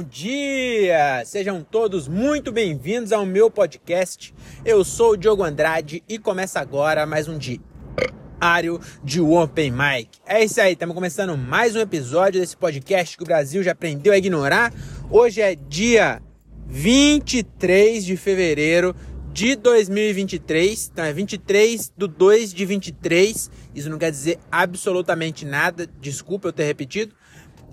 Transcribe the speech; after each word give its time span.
bom 0.00 0.08
dia! 0.08 1.22
Sejam 1.26 1.62
todos 1.62 2.08
muito 2.08 2.50
bem-vindos 2.50 3.12
ao 3.12 3.26
meu 3.26 3.50
podcast. 3.50 4.34
Eu 4.64 4.82
sou 4.82 5.10
o 5.10 5.16
Diogo 5.16 5.44
Andrade 5.44 6.02
e 6.08 6.18
começa 6.18 6.58
agora 6.58 7.04
mais 7.04 7.28
um 7.28 7.36
diário 7.36 8.80
de 9.04 9.20
Open 9.20 9.70
Mic. 9.70 10.08
É 10.26 10.42
isso 10.42 10.58
aí, 10.58 10.72
estamos 10.72 10.94
começando 10.94 11.36
mais 11.36 11.76
um 11.76 11.80
episódio 11.80 12.40
desse 12.40 12.56
podcast 12.56 13.14
que 13.14 13.22
o 13.22 13.26
Brasil 13.26 13.62
já 13.62 13.72
aprendeu 13.72 14.14
a 14.14 14.16
ignorar. 14.16 14.72
Hoje 15.10 15.42
é 15.42 15.54
dia 15.54 16.22
23 16.66 18.02
de 18.02 18.16
fevereiro 18.16 18.96
de 19.34 19.54
2023, 19.54 20.92
então 20.92 21.04
é 21.04 21.12
23 21.12 21.92
do 21.94 22.08
2 22.08 22.54
de 22.54 22.64
23. 22.64 23.50
Isso 23.74 23.90
não 23.90 23.98
quer 23.98 24.10
dizer 24.10 24.38
absolutamente 24.50 25.44
nada, 25.44 25.86
desculpa 26.00 26.48
eu 26.48 26.52
ter 26.54 26.64
repetido. 26.64 27.14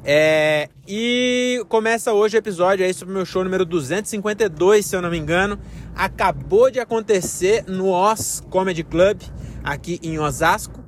É, 0.04 0.70
e 0.88 1.64
começa 1.68 2.14
hoje 2.14 2.38
o 2.38 2.40
episódio 2.40 2.86
aí 2.86 2.94
sobre 2.94 3.14
o 3.14 3.18
meu 3.18 3.26
show 3.26 3.44
número 3.44 3.66
252, 3.66 4.86
se 4.86 4.96
eu 4.96 5.02
não 5.02 5.10
me 5.10 5.18
engano. 5.18 5.60
Acabou 5.96 6.72
de 6.72 6.80
acontecer 6.80 7.66
no 7.68 7.90
Oz 7.90 8.42
Comedy 8.50 8.84
Club, 8.84 9.22
aqui 9.64 10.00
em 10.02 10.18
Osasco. 10.18 10.84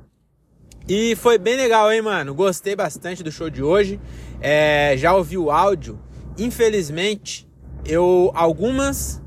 E 0.88 1.14
foi 1.16 1.38
bem 1.38 1.56
legal, 1.56 1.92
hein, 1.92 2.02
mano? 2.02 2.34
Gostei 2.34 2.74
bastante 2.74 3.22
do 3.22 3.30
show 3.30 3.50
de 3.50 3.62
hoje. 3.62 4.00
É, 4.40 4.94
já 4.96 5.14
ouvi 5.14 5.36
o 5.36 5.50
áudio. 5.50 6.00
Infelizmente, 6.38 7.48
eu 7.84 8.30
algumas 8.34 9.22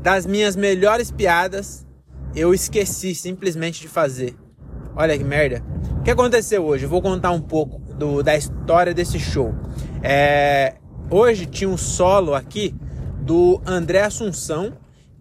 das 0.00 0.24
minhas 0.24 0.56
melhores 0.56 1.10
piadas 1.10 1.86
eu 2.34 2.54
esqueci 2.54 3.14
simplesmente 3.14 3.80
de 3.80 3.88
fazer. 3.88 4.34
Olha 4.96 5.16
que 5.16 5.24
merda. 5.24 5.62
O 6.00 6.02
que 6.02 6.10
aconteceu 6.10 6.64
hoje? 6.64 6.84
Eu 6.84 6.88
vou 6.88 7.02
contar 7.02 7.30
um 7.30 7.40
pouco 7.40 7.81
do, 7.96 8.22
da 8.22 8.36
história 8.36 8.94
desse 8.94 9.18
show. 9.18 9.54
É, 10.02 10.76
hoje 11.10 11.46
tinha 11.46 11.68
um 11.68 11.76
solo 11.76 12.34
aqui 12.34 12.74
do 13.20 13.60
André 13.66 14.02
Assunção, 14.02 14.72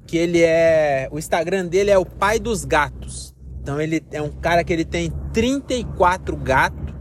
que 0.07 0.17
ele 0.17 0.41
é. 0.41 1.07
O 1.11 1.19
Instagram 1.19 1.67
dele 1.67 1.91
é 1.91 1.97
o 1.97 2.05
pai 2.05 2.39
dos 2.39 2.65
gatos. 2.65 3.33
Então 3.61 3.79
ele 3.79 4.03
é 4.11 4.21
um 4.21 4.31
cara 4.31 4.63
que 4.63 4.73
ele 4.73 4.85
tem 4.85 5.11
34 5.31 6.35
gatos. 6.35 6.93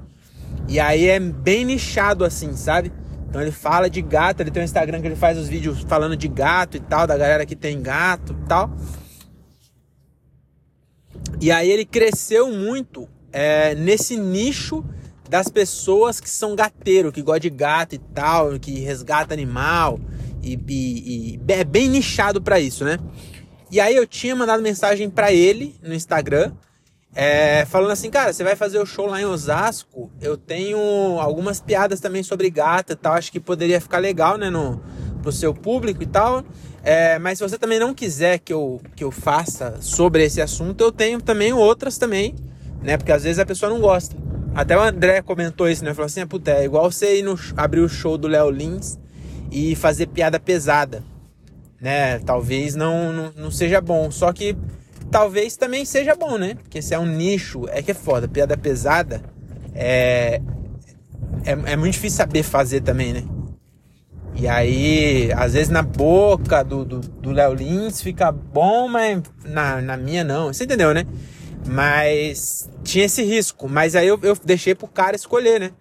E 0.69 0.79
aí 0.79 1.07
é 1.09 1.19
bem 1.19 1.65
nichado 1.65 2.25
assim, 2.25 2.55
sabe? 2.55 2.93
Então 3.29 3.41
ele 3.41 3.51
fala 3.51 3.89
de 3.89 4.03
gato, 4.03 4.41
ele 4.41 4.51
tem 4.51 4.63
um 4.63 4.65
Instagram 4.65 5.01
que 5.01 5.07
ele 5.07 5.17
faz 5.17 5.39
os 5.39 5.49
vídeos 5.49 5.81
falando 5.81 6.17
de 6.17 6.29
gato 6.29 6.77
e 6.77 6.81
tal, 6.81 7.07
da 7.07 7.17
galera 7.17 7.47
que 7.47 7.57
tem 7.57 7.81
gato 7.81 8.33
e 8.33 8.47
tal. 8.47 8.71
E 11.41 11.51
aí 11.51 11.71
ele 11.71 11.85
cresceu 11.85 12.53
muito 12.53 13.09
é, 13.33 13.75
nesse 13.75 14.17
nicho 14.17 14.85
das 15.31 15.49
pessoas 15.49 16.21
que 16.21 16.29
são 16.29 16.57
gateiro, 16.57 17.13
que 17.13 17.23
gostam 17.23 17.41
de 17.41 17.51
gato 17.51 17.95
e 17.95 17.99
tal, 17.99 18.59
que 18.59 18.81
resgata 18.81 19.33
animal 19.33 20.01
e, 20.43 20.59
e, 20.69 21.37
e 21.37 21.53
é 21.53 21.63
bem 21.63 21.89
nichado 21.89 22.43
para 22.43 22.59
isso, 22.59 22.85
né? 22.85 22.99
E 23.71 23.79
aí 23.79 23.95
eu 23.95 24.05
tinha 24.07 24.35
mandado 24.35 24.61
mensagem 24.61 25.09
para 25.09 25.33
ele 25.33 25.77
no 25.81 25.95
Instagram, 25.95 26.53
é, 27.15 27.65
falando 27.67 27.93
assim, 27.93 28.11
cara, 28.11 28.33
você 28.33 28.43
vai 28.43 28.57
fazer 28.57 28.81
o 28.81 28.87
show 28.87 29.07
lá 29.07 29.21
em 29.21 29.25
Osasco, 29.25 30.11
eu 30.21 30.37
tenho 30.37 30.79
algumas 31.21 31.61
piadas 31.61 32.01
também 32.01 32.25
sobre 32.25 32.51
gato 32.51 32.93
e 32.93 32.97
tal, 32.97 33.15
acho 33.15 33.31
que 33.31 33.39
poderia 33.39 33.81
ficar 33.81 33.99
legal, 33.99 34.37
né, 34.37 34.51
no, 34.51 34.83
pro 35.23 35.31
seu 35.31 35.55
público 35.55 36.03
e 36.03 36.07
tal. 36.07 36.45
É, 36.83 37.21
mas 37.21 37.39
se 37.39 37.49
você 37.49 37.57
também 37.57 37.79
não 37.79 37.95
quiser 37.95 38.39
que 38.39 38.53
eu, 38.53 38.81
que 38.97 39.05
eu 39.05 39.13
faça 39.13 39.77
sobre 39.81 40.25
esse 40.25 40.41
assunto, 40.41 40.81
eu 40.83 40.91
tenho 40.91 41.21
também 41.21 41.53
outras 41.53 41.99
também, 41.99 42.35
né? 42.83 42.97
Porque 42.97 43.13
às 43.13 43.23
vezes 43.23 43.39
a 43.39 43.47
pessoa 43.47 43.71
não 43.71 43.81
gosta. 43.81 44.17
Até 44.55 44.77
o 44.77 44.81
André 44.81 45.23
comentou 45.23 45.69
isso, 45.69 45.85
né? 45.85 45.95
Falou 45.95 46.07
assim, 46.07 46.21
ah, 46.21 46.27
puta, 46.27 46.51
é 46.51 46.65
igual 46.65 46.91
você 46.91 47.19
ir 47.19 47.23
no, 47.23 47.39
abrir 47.57 47.81
o 47.81 47.89
show 47.89 48.19
do 48.19 48.29
Léo 48.29 48.51
Lins 48.51 48.99
e 49.51 49.75
fazer 49.77 50.07
piada 50.07 50.41
pesada, 50.41 51.03
né? 51.81 52.19
Talvez 52.21 52.75
não, 52.75 53.13
não, 53.13 53.33
não 53.37 53.51
seja 53.51 53.81
bom, 53.81 54.11
só 54.11 54.33
que 54.33 54.57
talvez 55.11 55.57
também 55.57 55.85
seja 55.85 56.15
bom, 56.15 56.37
né? 56.37 56.55
Porque 56.55 56.83
se 56.83 56.95
é 56.95 56.99
um 56.99 57.07
nicho, 57.07 57.65
é 57.69 57.83
que 57.83 57.93
é 57.93 57.95
foda, 57.95 58.29
piada 58.29 58.57
pesada 58.57 59.23
é, 59.75 60.41
é, 61.45 61.53
é 61.53 61.77
muito 61.77 61.95
difícil 61.95 62.19
saber 62.19 62.43
fazer 62.43 62.81
também, 62.81 63.13
né? 63.13 63.25
E 64.35 64.49
aí, 64.49 65.31
às 65.37 65.53
vezes 65.53 65.69
na 65.69 65.83
boca 65.83 66.63
do 66.63 67.31
Léo 67.31 67.53
Lins 67.53 68.01
fica 68.01 68.33
bom, 68.33 68.89
mas 68.89 69.23
na, 69.45 69.81
na 69.83 69.97
minha 69.97 70.25
não. 70.25 70.47
Você 70.47 70.65
entendeu, 70.65 70.95
né? 70.95 71.05
Mas 71.67 72.69
tinha 72.83 73.05
esse 73.05 73.23
risco. 73.23 73.69
Mas 73.69 73.95
aí 73.95 74.07
eu, 74.07 74.19
eu 74.23 74.37
deixei 74.45 74.75
pro 74.75 74.89
cara 74.89 75.17
escolher, 75.17 75.61
né? 75.61 75.73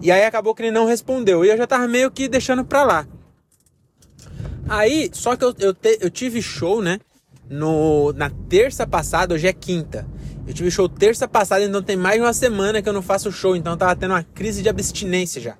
E 0.00 0.10
aí 0.10 0.24
acabou 0.24 0.54
que 0.54 0.62
ele 0.62 0.70
não 0.70 0.86
respondeu. 0.86 1.44
E 1.44 1.48
eu 1.48 1.56
já 1.56 1.66
tava 1.66 1.86
meio 1.88 2.10
que 2.10 2.28
deixando 2.28 2.64
pra 2.64 2.84
lá. 2.84 3.06
Aí, 4.68 5.10
só 5.12 5.36
que 5.36 5.44
eu, 5.44 5.54
eu, 5.58 5.74
te, 5.74 5.98
eu 6.00 6.10
tive 6.10 6.40
show, 6.40 6.82
né? 6.82 6.98
No, 7.48 8.12
na 8.14 8.30
terça 8.48 8.86
passada, 8.86 9.34
hoje 9.34 9.46
é 9.46 9.52
quinta. 9.52 10.06
Eu 10.46 10.54
tive 10.54 10.70
show 10.70 10.88
terça 10.88 11.28
passada, 11.28 11.64
então 11.64 11.82
tem 11.82 11.96
mais 11.96 12.16
de 12.16 12.22
uma 12.22 12.32
semana 12.32 12.82
que 12.82 12.88
eu 12.88 12.92
não 12.92 13.02
faço 13.02 13.30
show. 13.30 13.54
Então 13.54 13.74
eu 13.74 13.76
tava 13.76 13.94
tendo 13.96 14.12
uma 14.12 14.22
crise 14.22 14.62
de 14.62 14.68
abstinência 14.68 15.40
já. 15.40 15.56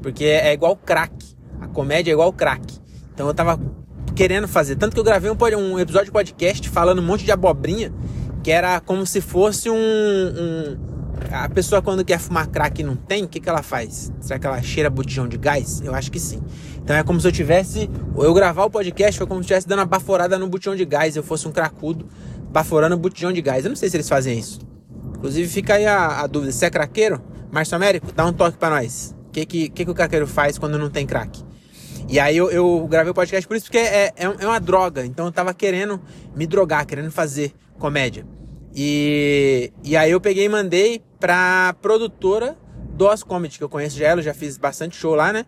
Porque 0.00 0.24
é, 0.24 0.48
é 0.48 0.52
igual 0.52 0.76
crack. 0.76 1.12
A 1.60 1.68
comédia 1.68 2.10
é 2.10 2.14
igual 2.14 2.32
crack. 2.32 2.78
Então 3.14 3.26
eu 3.26 3.34
tava 3.34 3.58
querendo 4.14 4.46
fazer. 4.46 4.76
Tanto 4.76 4.94
que 4.94 5.00
eu 5.00 5.04
gravei 5.04 5.30
um, 5.30 5.72
um 5.74 5.78
episódio 5.78 6.06
de 6.06 6.12
podcast 6.12 6.68
falando 6.68 7.00
um 7.00 7.04
monte 7.04 7.24
de 7.24 7.32
abobrinha 7.32 7.92
que 8.42 8.50
era 8.50 8.80
como 8.80 9.06
se 9.06 9.20
fosse 9.20 9.70
um, 9.70 9.76
um, 9.76 10.76
a 11.30 11.48
pessoa 11.48 11.80
quando 11.80 12.04
quer 12.04 12.18
fumar 12.18 12.48
crack 12.48 12.80
e 12.80 12.84
não 12.84 12.96
tem, 12.96 13.24
o 13.24 13.28
que, 13.28 13.38
que 13.38 13.48
ela 13.48 13.62
faz? 13.62 14.12
Será 14.20 14.38
que 14.38 14.46
ela 14.46 14.60
cheira 14.62 14.90
botijão 14.90 15.28
de 15.28 15.36
gás? 15.36 15.80
Eu 15.80 15.94
acho 15.94 16.10
que 16.10 16.18
sim. 16.18 16.42
Então 16.82 16.96
é 16.96 17.04
como 17.04 17.20
se 17.20 17.26
eu 17.28 17.32
tivesse, 17.32 17.88
eu 18.16 18.34
gravar 18.34 18.64
o 18.64 18.70
podcast 18.70 19.16
foi 19.16 19.26
como 19.26 19.40
se 19.42 19.52
eu 19.52 19.56
estivesse 19.56 19.68
dando 19.68 19.78
uma 19.78 19.86
baforada 19.86 20.38
no 20.38 20.48
botijão 20.48 20.74
de 20.74 20.84
gás, 20.84 21.14
eu 21.14 21.22
fosse 21.22 21.46
um 21.46 21.52
cracudo 21.52 22.06
baforando 22.50 22.96
botijão 22.96 23.32
de 23.32 23.40
gás. 23.40 23.64
Eu 23.64 23.68
não 23.68 23.76
sei 23.76 23.88
se 23.88 23.96
eles 23.96 24.08
fazem 24.08 24.38
isso. 24.38 24.60
Inclusive 25.16 25.48
fica 25.48 25.74
aí 25.74 25.86
a, 25.86 26.20
a 26.20 26.26
dúvida, 26.26 26.52
se 26.52 26.64
é 26.64 26.70
craqueiro? 26.70 27.22
Márcio 27.50 27.76
Américo, 27.76 28.10
dá 28.12 28.26
um 28.26 28.32
toque 28.32 28.58
para 28.58 28.76
nós. 28.76 29.14
O 29.28 29.30
que, 29.30 29.46
que, 29.46 29.68
que, 29.68 29.84
que 29.84 29.90
o 29.90 29.94
craqueiro 29.94 30.26
faz 30.26 30.58
quando 30.58 30.78
não 30.78 30.90
tem 30.90 31.06
crack? 31.06 31.42
E 32.08 32.18
aí 32.20 32.36
eu, 32.36 32.50
eu, 32.50 32.86
gravei 32.88 33.10
o 33.10 33.14
podcast 33.14 33.46
por 33.46 33.56
isso, 33.56 33.66
porque 33.66 33.78
é, 33.78 34.12
é, 34.16 34.24
é 34.38 34.46
uma 34.46 34.60
droga. 34.60 35.04
Então 35.04 35.26
eu 35.26 35.32
tava 35.32 35.54
querendo 35.54 36.00
me 36.34 36.46
drogar, 36.46 36.86
querendo 36.86 37.10
fazer 37.10 37.54
comédia. 37.78 38.26
E, 38.74 39.72
e 39.84 39.96
aí 39.96 40.10
eu 40.10 40.20
peguei 40.20 40.44
e 40.44 40.48
mandei 40.48 41.02
pra 41.20 41.74
produtora 41.80 42.56
do 42.94 43.08
Os 43.08 43.22
Comedy, 43.22 43.58
que 43.58 43.64
eu 43.64 43.68
conheço 43.68 43.96
já 43.98 44.08
ela, 44.08 44.22
já 44.22 44.34
fiz 44.34 44.56
bastante 44.56 44.96
show 44.96 45.14
lá, 45.14 45.32
né? 45.32 45.46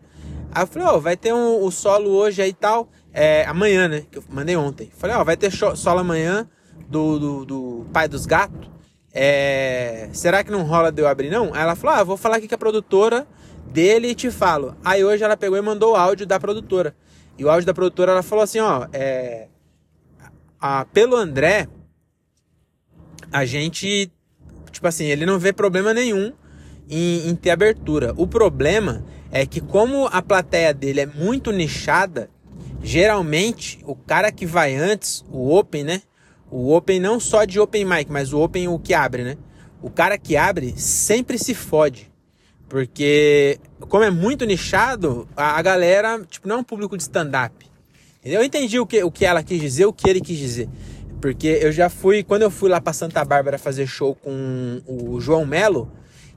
Aí 0.52 0.62
eu 0.62 0.66
falei, 0.66 0.88
ó, 0.88 0.96
oh, 0.96 1.00
vai 1.00 1.16
ter 1.16 1.32
um, 1.32 1.64
o 1.64 1.70
solo 1.70 2.10
hoje 2.10 2.40
aí 2.40 2.50
e 2.50 2.54
tal, 2.54 2.88
é, 3.12 3.44
amanhã, 3.44 3.88
né? 3.88 4.04
Que 4.10 4.18
eu 4.18 4.24
mandei 4.28 4.56
ontem. 4.56 4.90
Falei, 4.96 5.16
ó, 5.16 5.22
oh, 5.22 5.24
vai 5.24 5.36
ter 5.36 5.50
show, 5.50 5.74
solo 5.74 6.00
amanhã 6.00 6.48
do, 6.88 7.18
do, 7.18 7.44
do 7.44 7.86
Pai 7.92 8.08
dos 8.08 8.24
Gatos. 8.24 8.70
É, 9.12 10.08
será 10.12 10.42
que 10.42 10.50
não 10.50 10.62
rola 10.64 10.90
de 10.90 11.00
eu 11.00 11.06
abrir, 11.06 11.30
não? 11.30 11.52
Aí 11.54 11.62
ela 11.62 11.76
falou, 11.76 11.96
ah, 11.96 12.04
vou 12.04 12.16
falar 12.16 12.36
aqui 12.36 12.48
com 12.48 12.54
a 12.54 12.58
produtora 12.58 13.26
dele 13.74 14.10
e 14.10 14.14
te 14.14 14.30
falo. 14.30 14.76
Aí 14.84 15.04
hoje 15.04 15.24
ela 15.24 15.36
pegou 15.36 15.58
e 15.58 15.60
mandou 15.60 15.94
o 15.94 15.96
áudio 15.96 16.24
da 16.24 16.38
produtora. 16.38 16.94
E 17.36 17.44
o 17.44 17.50
áudio 17.50 17.66
da 17.66 17.74
produtora, 17.74 18.12
ela 18.12 18.22
falou 18.22 18.44
assim, 18.44 18.60
ó, 18.60 18.86
é, 18.92 19.48
a, 20.60 20.84
pelo 20.84 21.16
André, 21.16 21.66
a 23.32 23.44
gente, 23.44 24.12
tipo 24.70 24.86
assim, 24.86 25.06
ele 25.06 25.26
não 25.26 25.40
vê 25.40 25.52
problema 25.52 25.92
nenhum 25.92 26.32
em, 26.88 27.28
em 27.28 27.34
ter 27.34 27.50
abertura. 27.50 28.14
O 28.16 28.28
problema 28.28 29.04
é 29.32 29.44
que 29.44 29.60
como 29.60 30.06
a 30.06 30.22
plateia 30.22 30.72
dele 30.72 31.00
é 31.00 31.06
muito 31.06 31.50
nichada, 31.50 32.30
geralmente 32.80 33.80
o 33.84 33.96
cara 33.96 34.30
que 34.30 34.46
vai 34.46 34.76
antes, 34.76 35.24
o 35.28 35.52
Open, 35.52 35.82
né? 35.82 36.02
O 36.48 36.72
Open 36.72 37.00
não 37.00 37.18
só 37.18 37.44
de 37.44 37.58
Open 37.58 37.84
Mic, 37.84 38.12
mas 38.12 38.32
o 38.32 38.40
Open 38.40 38.68
o 38.68 38.78
que 38.78 38.94
abre, 38.94 39.24
né? 39.24 39.36
O 39.82 39.90
cara 39.90 40.16
que 40.16 40.36
abre 40.36 40.74
sempre 40.76 41.36
se 41.36 41.54
fode. 41.54 42.13
Porque, 42.74 43.60
como 43.88 44.02
é 44.02 44.10
muito 44.10 44.44
nichado, 44.44 45.28
a, 45.36 45.56
a 45.56 45.62
galera, 45.62 46.20
tipo, 46.28 46.48
não 46.48 46.56
é 46.56 46.58
um 46.58 46.64
público 46.64 46.96
de 46.96 47.04
stand-up. 47.04 47.54
Eu 48.24 48.42
entendi 48.42 48.80
o 48.80 48.84
que, 48.84 49.00
o 49.04 49.12
que 49.12 49.24
ela 49.24 49.44
quis 49.44 49.60
dizer, 49.60 49.86
o 49.86 49.92
que 49.92 50.10
ele 50.10 50.20
quis 50.20 50.36
dizer. 50.36 50.68
Porque 51.20 51.46
eu 51.46 51.70
já 51.70 51.88
fui, 51.88 52.24
quando 52.24 52.42
eu 52.42 52.50
fui 52.50 52.68
lá 52.68 52.80
para 52.80 52.92
Santa 52.92 53.24
Bárbara 53.24 53.58
fazer 53.58 53.86
show 53.86 54.16
com 54.16 54.82
o 54.88 55.20
João 55.20 55.46
Melo, 55.46 55.88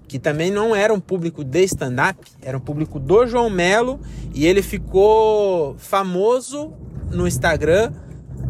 que 0.08 0.20
também 0.20 0.52
não 0.52 0.76
era 0.76 0.94
um 0.94 1.00
público 1.00 1.44
de 1.44 1.64
stand-up, 1.64 2.20
era 2.40 2.56
um 2.56 2.62
público 2.62 3.00
do 3.00 3.26
João 3.26 3.50
Melo, 3.50 4.00
e 4.32 4.46
ele 4.46 4.62
ficou 4.62 5.76
famoso 5.80 6.72
no 7.10 7.28
Instagram 7.28 7.92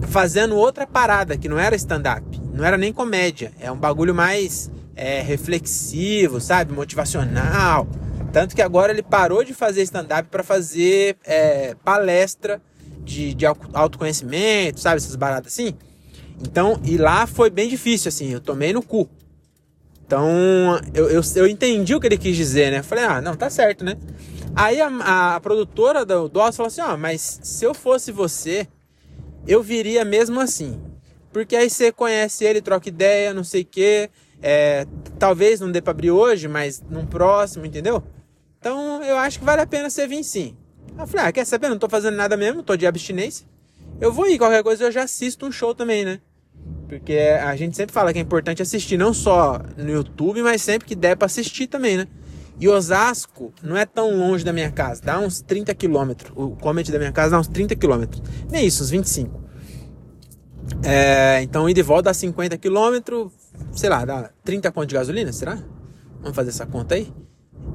fazendo 0.10 0.58
outra 0.58 0.86
parada, 0.86 1.38
que 1.38 1.48
não 1.48 1.58
era 1.58 1.74
stand-up, 1.78 2.38
não 2.54 2.66
era 2.66 2.76
nem 2.76 2.92
comédia, 2.92 3.54
é 3.62 3.72
um 3.72 3.78
bagulho 3.78 4.14
mais 4.14 4.70
é, 4.98 5.22
reflexivo, 5.22 6.42
sabe? 6.42 6.74
Motivacional. 6.74 7.88
Tanto 8.34 8.56
que 8.56 8.62
agora 8.62 8.92
ele 8.92 9.04
parou 9.04 9.44
de 9.44 9.54
fazer 9.54 9.84
stand-up 9.84 10.28
para 10.30 10.44
fazer 10.44 11.16
é, 11.24 11.76
palestra 11.86 12.62
de, 13.04 13.34
de 13.34 13.46
autoconhecimento, 13.46 14.80
sabe? 14.80 14.98
Essas 14.98 15.16
baratas 15.16 15.54
assim. 15.54 15.74
Então, 16.42 16.80
e 16.84 16.98
lá 16.98 17.26
foi 17.26 17.50
bem 17.50 17.70
difícil, 17.70 18.10
assim, 18.10 18.32
eu 18.32 18.42
tomei 18.42 18.74
no 18.74 18.82
cu. 18.82 19.10
Então, 20.06 20.30
eu, 20.94 21.10
eu, 21.10 21.22
eu 21.36 21.48
entendi 21.48 21.96
o 21.96 22.00
que 22.00 22.08
ele 22.08 22.18
quis 22.18 22.36
dizer, 22.36 22.72
né? 22.72 22.84
Falei, 22.84 23.04
ah, 23.06 23.22
não, 23.22 23.36
tá 23.36 23.50
certo, 23.50 23.84
né? 23.84 23.98
Aí 24.56 24.82
a, 24.82 25.36
a 25.36 25.40
produtora 25.40 26.04
do 26.04 26.28
Doss 26.28 26.56
falou 26.56 26.68
assim: 26.68 26.82
Ó, 26.82 26.96
oh, 26.96 26.98
mas 26.98 27.40
se 27.44 27.64
eu 27.64 27.76
fosse 27.76 28.12
você, 28.12 28.68
eu 29.48 29.62
viria 29.62 30.04
mesmo 30.04 30.40
assim. 30.40 30.82
Porque 31.32 31.56
aí 31.56 31.70
você 31.70 31.92
conhece 31.92 32.44
ele, 32.44 32.60
troca 32.60 32.90
ideia, 32.90 33.36
não 33.36 33.44
sei 33.44 33.62
o 33.62 33.66
quê. 33.66 34.10
É, 34.42 34.86
talvez 35.18 35.60
não 35.60 35.72
dê 35.72 35.82
pra 35.82 35.92
abrir 35.92 36.12
hoje, 36.12 36.48
mas 36.48 36.82
num 36.90 37.06
próximo, 37.06 37.66
entendeu? 37.66 38.04
Então 38.60 39.04
eu 39.04 39.18
acho 39.18 39.40
que 39.40 39.46
vale 39.46 39.62
a 39.62 39.68
pena 39.68 39.90
você 39.90 40.08
vir 40.08 40.24
sim. 40.24 40.56
Eu 40.98 41.08
falei, 41.08 41.28
ah, 41.28 41.32
quer 41.32 41.46
saber? 41.46 41.70
Não 41.70 41.78
tô 41.78 41.88
fazendo 41.90 42.16
nada 42.16 42.36
mesmo, 42.36 42.64
tô 42.64 42.76
de 42.76 42.88
abstinência. 42.88 43.46
Eu 44.00 44.12
vou 44.12 44.28
ir, 44.28 44.38
qualquer 44.38 44.64
coisa 44.64 44.86
eu 44.86 44.92
já 44.92 45.04
assisto 45.04 45.46
um 45.46 45.52
show 45.52 45.74
também, 45.74 46.06
né? 46.06 46.20
Porque 46.88 47.14
a 47.14 47.56
gente 47.56 47.76
sempre 47.76 47.94
fala 47.94 48.14
que 48.14 48.20
é 48.20 48.22
importante 48.22 48.62
assistir, 48.62 48.98
não 48.98 49.14
só 49.14 49.62
no 49.76 49.90
YouTube, 49.90 50.42
mas 50.42 50.62
sempre 50.62 50.88
que 50.88 50.96
der 50.96 51.16
pra 51.18 51.26
assistir 51.26 51.68
também, 51.68 51.98
né? 51.98 52.08
E 52.60 52.68
Osasco 52.68 53.54
não 53.62 53.78
é 53.78 53.86
tão 53.86 54.18
longe 54.18 54.44
da 54.44 54.52
minha 54.52 54.72
casa, 54.72 55.02
dá 55.04 55.20
uns 55.20 55.42
30 55.42 55.76
quilômetros. 55.76 56.32
O 56.36 56.52
Comet 56.52 56.92
da 56.92 56.98
minha 56.98 57.12
casa 57.12 57.32
dá 57.32 57.40
uns 57.40 57.48
30 57.48 57.76
quilômetros. 57.76 58.22
Nem 58.50 58.66
isso, 58.66 58.84
uns 58.84 58.90
25. 58.90 59.48
É, 60.84 61.42
então, 61.44 61.70
ir 61.70 61.74
de 61.74 61.82
volta 61.82 62.04
dá 62.04 62.14
50 62.14 62.58
quilômetros, 62.58 63.32
sei 63.72 63.90
lá, 63.90 64.06
dá 64.06 64.30
30 64.44 64.72
pontos 64.72 64.88
de 64.90 64.96
gasolina, 64.96 65.32
será? 65.32 65.58
Vamos 66.22 66.36
fazer 66.36 66.50
essa 66.50 66.66
conta 66.66 66.96
aí? 66.96 67.12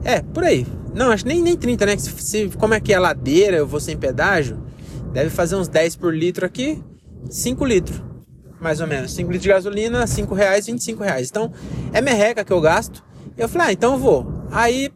É, 0.04 0.20
por 0.20 0.44
aí. 0.44 0.66
Não, 0.94 1.10
acho 1.10 1.26
nem, 1.26 1.40
nem 1.40 1.56
30, 1.56 1.86
né? 1.86 1.96
Se, 1.96 2.10
se, 2.22 2.48
como 2.58 2.74
é 2.74 2.80
que 2.80 2.92
é 2.92 2.98
ladeira, 2.98 3.56
eu 3.56 3.66
vou 3.66 3.80
sem 3.80 3.96
pedágio, 3.96 4.62
deve 5.12 5.30
fazer 5.30 5.56
uns 5.56 5.68
10 5.68 5.96
por 5.96 6.14
litro 6.14 6.44
aqui, 6.44 6.82
5 7.30 7.64
litros, 7.64 8.02
mais 8.60 8.80
ou 8.80 8.86
menos. 8.86 9.12
5 9.12 9.30
litros 9.30 9.42
de 9.42 9.48
gasolina, 9.48 10.06
5 10.06 10.34
reais, 10.34 10.66
25 10.66 11.02
reais. 11.02 11.28
Então, 11.30 11.52
é 11.92 12.00
merreca 12.00 12.44
que 12.44 12.52
eu 12.52 12.60
gasto. 12.60 13.04
Eu 13.36 13.48
falei, 13.48 13.68
ah, 13.68 13.72
então 13.72 13.92
eu 13.92 13.98
vou. 13.98 14.46
Aí, 14.50 14.90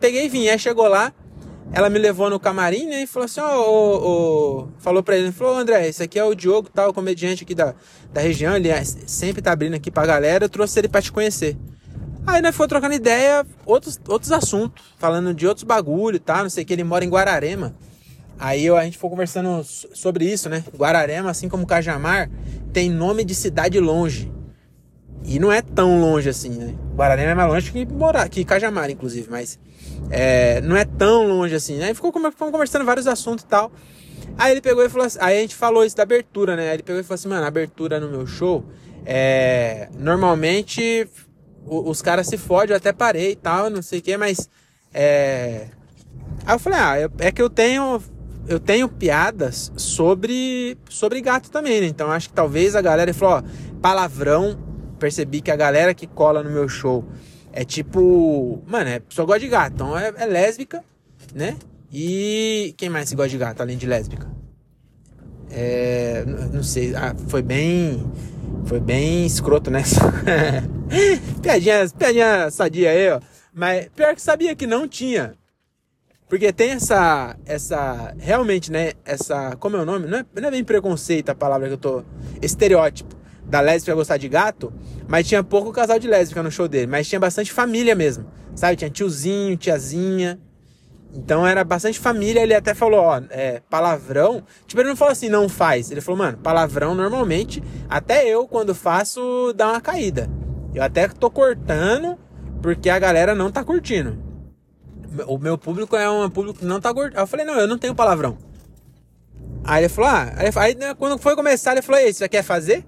peguei 0.00 0.26
e 0.26 0.28
vim. 0.28 0.48
Aí 0.48 0.58
chegou 0.58 0.88
lá, 0.88 1.12
ela 1.72 1.90
me 1.90 1.98
levou 1.98 2.30
no 2.30 2.40
camarim, 2.40 2.86
né? 2.86 3.02
E 3.02 3.06
falou 3.06 3.24
assim, 3.24 3.40
ó, 3.40 3.64
oh, 3.66 4.66
oh, 4.66 4.68
falou 4.78 5.02
pra 5.02 5.16
ele, 5.16 5.32
falou, 5.32 5.56
André, 5.56 5.88
esse 5.88 6.02
aqui 6.02 6.18
é 6.18 6.24
o 6.24 6.34
Diogo, 6.34 6.70
tal, 6.72 6.92
comediante 6.92 7.44
aqui 7.44 7.54
da, 7.54 7.74
da 8.12 8.20
região, 8.20 8.56
ele 8.56 8.68
é, 8.68 8.82
sempre 8.84 9.42
tá 9.42 9.52
abrindo 9.52 9.74
aqui 9.74 9.90
pra 9.90 10.06
galera, 10.06 10.44
eu 10.44 10.48
trouxe 10.48 10.78
ele 10.78 10.88
pra 10.88 11.02
te 11.02 11.12
conhecer. 11.12 11.56
Aí 12.26 12.42
nós 12.42 12.56
foi 12.56 12.66
trocando 12.66 12.94
ideia, 12.94 13.46
outros, 13.64 14.00
outros 14.08 14.32
assuntos, 14.32 14.82
falando 14.98 15.32
de 15.32 15.46
outros 15.46 15.64
bagulho 15.64 16.18
tal, 16.18 16.42
não 16.42 16.50
sei 16.50 16.64
o 16.64 16.66
que, 16.66 16.72
ele 16.72 16.84
mora 16.84 17.04
em 17.04 17.08
Guararema. 17.08 17.74
Aí 18.38 18.68
a 18.68 18.84
gente 18.84 18.98
foi 18.98 19.08
conversando 19.08 19.64
sobre 19.64 20.24
isso, 20.24 20.48
né? 20.48 20.62
Guararema, 20.76 21.30
assim 21.30 21.48
como 21.48 21.66
Cajamar, 21.66 22.30
tem 22.72 22.90
nome 22.90 23.24
de 23.24 23.34
cidade 23.34 23.78
longe. 23.80 24.30
E 25.24 25.38
não 25.38 25.50
é 25.50 25.60
tão 25.60 26.00
longe 26.00 26.28
assim, 26.28 26.50
né? 26.50 26.74
Guararema 26.94 27.30
é 27.30 27.34
mais 27.34 27.48
longe 27.48 27.72
que, 27.72 27.84
morar, 27.86 28.28
que 28.28 28.44
Cajamar, 28.44 28.90
inclusive, 28.90 29.28
mas 29.30 29.58
é, 30.10 30.60
não 30.60 30.76
é 30.76 30.84
tão 30.84 31.26
longe 31.26 31.54
assim, 31.54 31.76
né? 31.76 31.86
Aí 31.86 31.94
ficou 31.94 32.12
conversando 32.12 32.84
vários 32.84 33.06
assuntos 33.06 33.44
e 33.44 33.48
tal. 33.48 33.72
Aí 34.38 34.52
ele 34.52 34.60
pegou 34.60 34.84
e 34.84 34.88
falou 34.88 35.06
assim, 35.06 35.18
aí 35.20 35.38
a 35.38 35.40
gente 35.40 35.54
falou 35.54 35.84
isso 35.84 35.96
da 35.96 36.02
abertura, 36.02 36.54
né? 36.54 36.68
Aí 36.68 36.76
ele 36.76 36.82
pegou 36.82 37.00
e 37.00 37.04
falou 37.04 37.14
assim, 37.16 37.28
mano, 37.28 37.44
abertura 37.44 37.98
no 37.98 38.08
meu 38.08 38.26
show, 38.26 38.64
é, 39.04 39.88
normalmente 39.98 41.08
os 41.66 42.00
caras 42.00 42.28
se 42.28 42.38
fodem, 42.38 42.70
eu 42.70 42.76
até 42.76 42.92
parei 42.92 43.32
e 43.32 43.36
tal, 43.36 43.68
não 43.68 43.82
sei 43.82 43.98
o 43.98 44.02
que, 44.02 44.16
mas. 44.16 44.48
É... 44.94 45.68
Aí 46.44 46.54
eu 46.54 46.58
falei, 46.58 46.78
ah, 46.78 47.10
é 47.18 47.32
que 47.32 47.42
eu 47.42 47.50
tenho. 47.50 48.00
Eu 48.48 48.60
tenho 48.60 48.88
piadas 48.88 49.72
sobre, 49.76 50.78
sobre 50.88 51.20
gato 51.20 51.50
também, 51.50 51.80
né? 51.80 51.88
Então 51.88 52.12
acho 52.12 52.28
que 52.28 52.34
talvez 52.34 52.76
a 52.76 52.80
galera 52.80 53.12
falou, 53.12 53.38
ó, 53.38 53.78
palavrão. 53.82 54.56
Percebi 54.98 55.40
que 55.40 55.50
a 55.50 55.56
galera 55.56 55.94
que 55.94 56.06
cola 56.06 56.42
no 56.42 56.50
meu 56.50 56.68
show 56.68 57.04
é 57.52 57.64
tipo. 57.64 58.62
Mano, 58.66 58.90
é 58.90 59.02
só 59.08 59.24
gosta 59.24 59.40
de 59.40 59.48
gato. 59.48 59.74
Então 59.74 59.98
é, 59.98 60.12
é 60.16 60.26
lésbica, 60.26 60.84
né? 61.34 61.56
E 61.92 62.74
quem 62.76 62.88
mais 62.88 63.08
se 63.08 63.14
gosta 63.14 63.30
de 63.30 63.38
gato 63.38 63.60
além 63.60 63.76
de 63.76 63.86
lésbica? 63.86 64.30
É, 65.50 66.24
não 66.52 66.62
sei, 66.62 66.94
ah, 66.94 67.14
foi 67.28 67.40
bem 67.40 68.04
foi 68.66 68.80
bem 68.80 69.24
escroto, 69.24 69.70
né? 69.70 69.82
piadinha, 71.40 71.88
piadinha 71.96 72.50
sadia 72.50 72.90
aí, 72.90 73.10
ó. 73.10 73.20
Mas 73.54 73.88
pior 73.94 74.14
que 74.14 74.20
sabia 74.20 74.54
que 74.54 74.66
não 74.66 74.88
tinha. 74.88 75.34
Porque 76.28 76.52
tem 76.52 76.72
essa, 76.72 77.36
essa, 77.46 78.12
realmente, 78.18 78.70
né, 78.72 78.92
essa, 79.04 79.54
como 79.56 79.76
é 79.76 79.80
o 79.80 79.84
nome? 79.84 80.08
Não 80.08 80.18
é, 80.18 80.26
não 80.34 80.48
é 80.48 80.50
bem 80.50 80.64
preconceito 80.64 81.30
a 81.30 81.34
palavra 81.34 81.68
que 81.68 81.74
eu 81.74 81.78
tô, 81.78 82.02
estereótipo 82.42 83.16
da 83.48 83.60
lésbica 83.60 83.94
gostar 83.94 84.16
de 84.16 84.28
gato, 84.28 84.72
mas 85.08 85.26
tinha 85.26 85.42
pouco 85.42 85.72
casal 85.72 85.98
de 85.98 86.08
lésbica 86.08 86.42
no 86.42 86.50
show 86.50 86.66
dele, 86.68 86.86
mas 86.86 87.08
tinha 87.08 87.20
bastante 87.20 87.52
família 87.52 87.94
mesmo, 87.94 88.26
sabe? 88.54 88.76
Tinha 88.76 88.90
tiozinho, 88.90 89.56
tiazinha, 89.56 90.38
então 91.16 91.46
era 91.46 91.64
bastante 91.64 91.98
família, 91.98 92.42
ele 92.42 92.54
até 92.54 92.74
falou, 92.74 93.00
ó, 93.00 93.22
é, 93.30 93.62
palavrão. 93.70 94.42
Tipo, 94.66 94.82
ele 94.82 94.90
não 94.90 94.96
falou 94.96 95.12
assim, 95.12 95.28
não 95.28 95.48
faz. 95.48 95.90
Ele 95.90 96.02
falou, 96.02 96.18
mano, 96.18 96.36
palavrão 96.38 96.94
normalmente, 96.94 97.62
até 97.88 98.28
eu, 98.28 98.46
quando 98.46 98.74
faço, 98.74 99.52
dá 99.56 99.70
uma 99.70 99.80
caída. 99.80 100.28
Eu 100.74 100.82
até 100.82 101.08
tô 101.08 101.30
cortando, 101.30 102.18
porque 102.60 102.90
a 102.90 102.98
galera 102.98 103.34
não 103.34 103.50
tá 103.50 103.64
curtindo. 103.64 104.18
O 105.26 105.38
meu 105.38 105.56
público 105.56 105.96
é 105.96 106.08
um 106.10 106.28
público 106.28 106.58
que 106.58 106.66
não 106.66 106.80
tá 106.80 106.92
curtindo. 106.92 107.18
Eu 107.18 107.26
falei, 107.26 107.46
não, 107.46 107.54
eu 107.54 107.66
não 107.66 107.78
tenho 107.78 107.94
palavrão. 107.94 108.36
Aí 109.64 109.84
ele 109.84 109.88
falou, 109.88 110.10
ah, 110.10 110.32
aí, 110.36 110.50
aí 110.54 110.74
né, 110.74 110.94
quando 110.94 111.18
foi 111.18 111.34
começar, 111.34 111.72
ele 111.72 111.82
falou, 111.82 112.00
ei, 112.00 112.12
você 112.12 112.28
quer 112.28 112.42
fazer? 112.42 112.84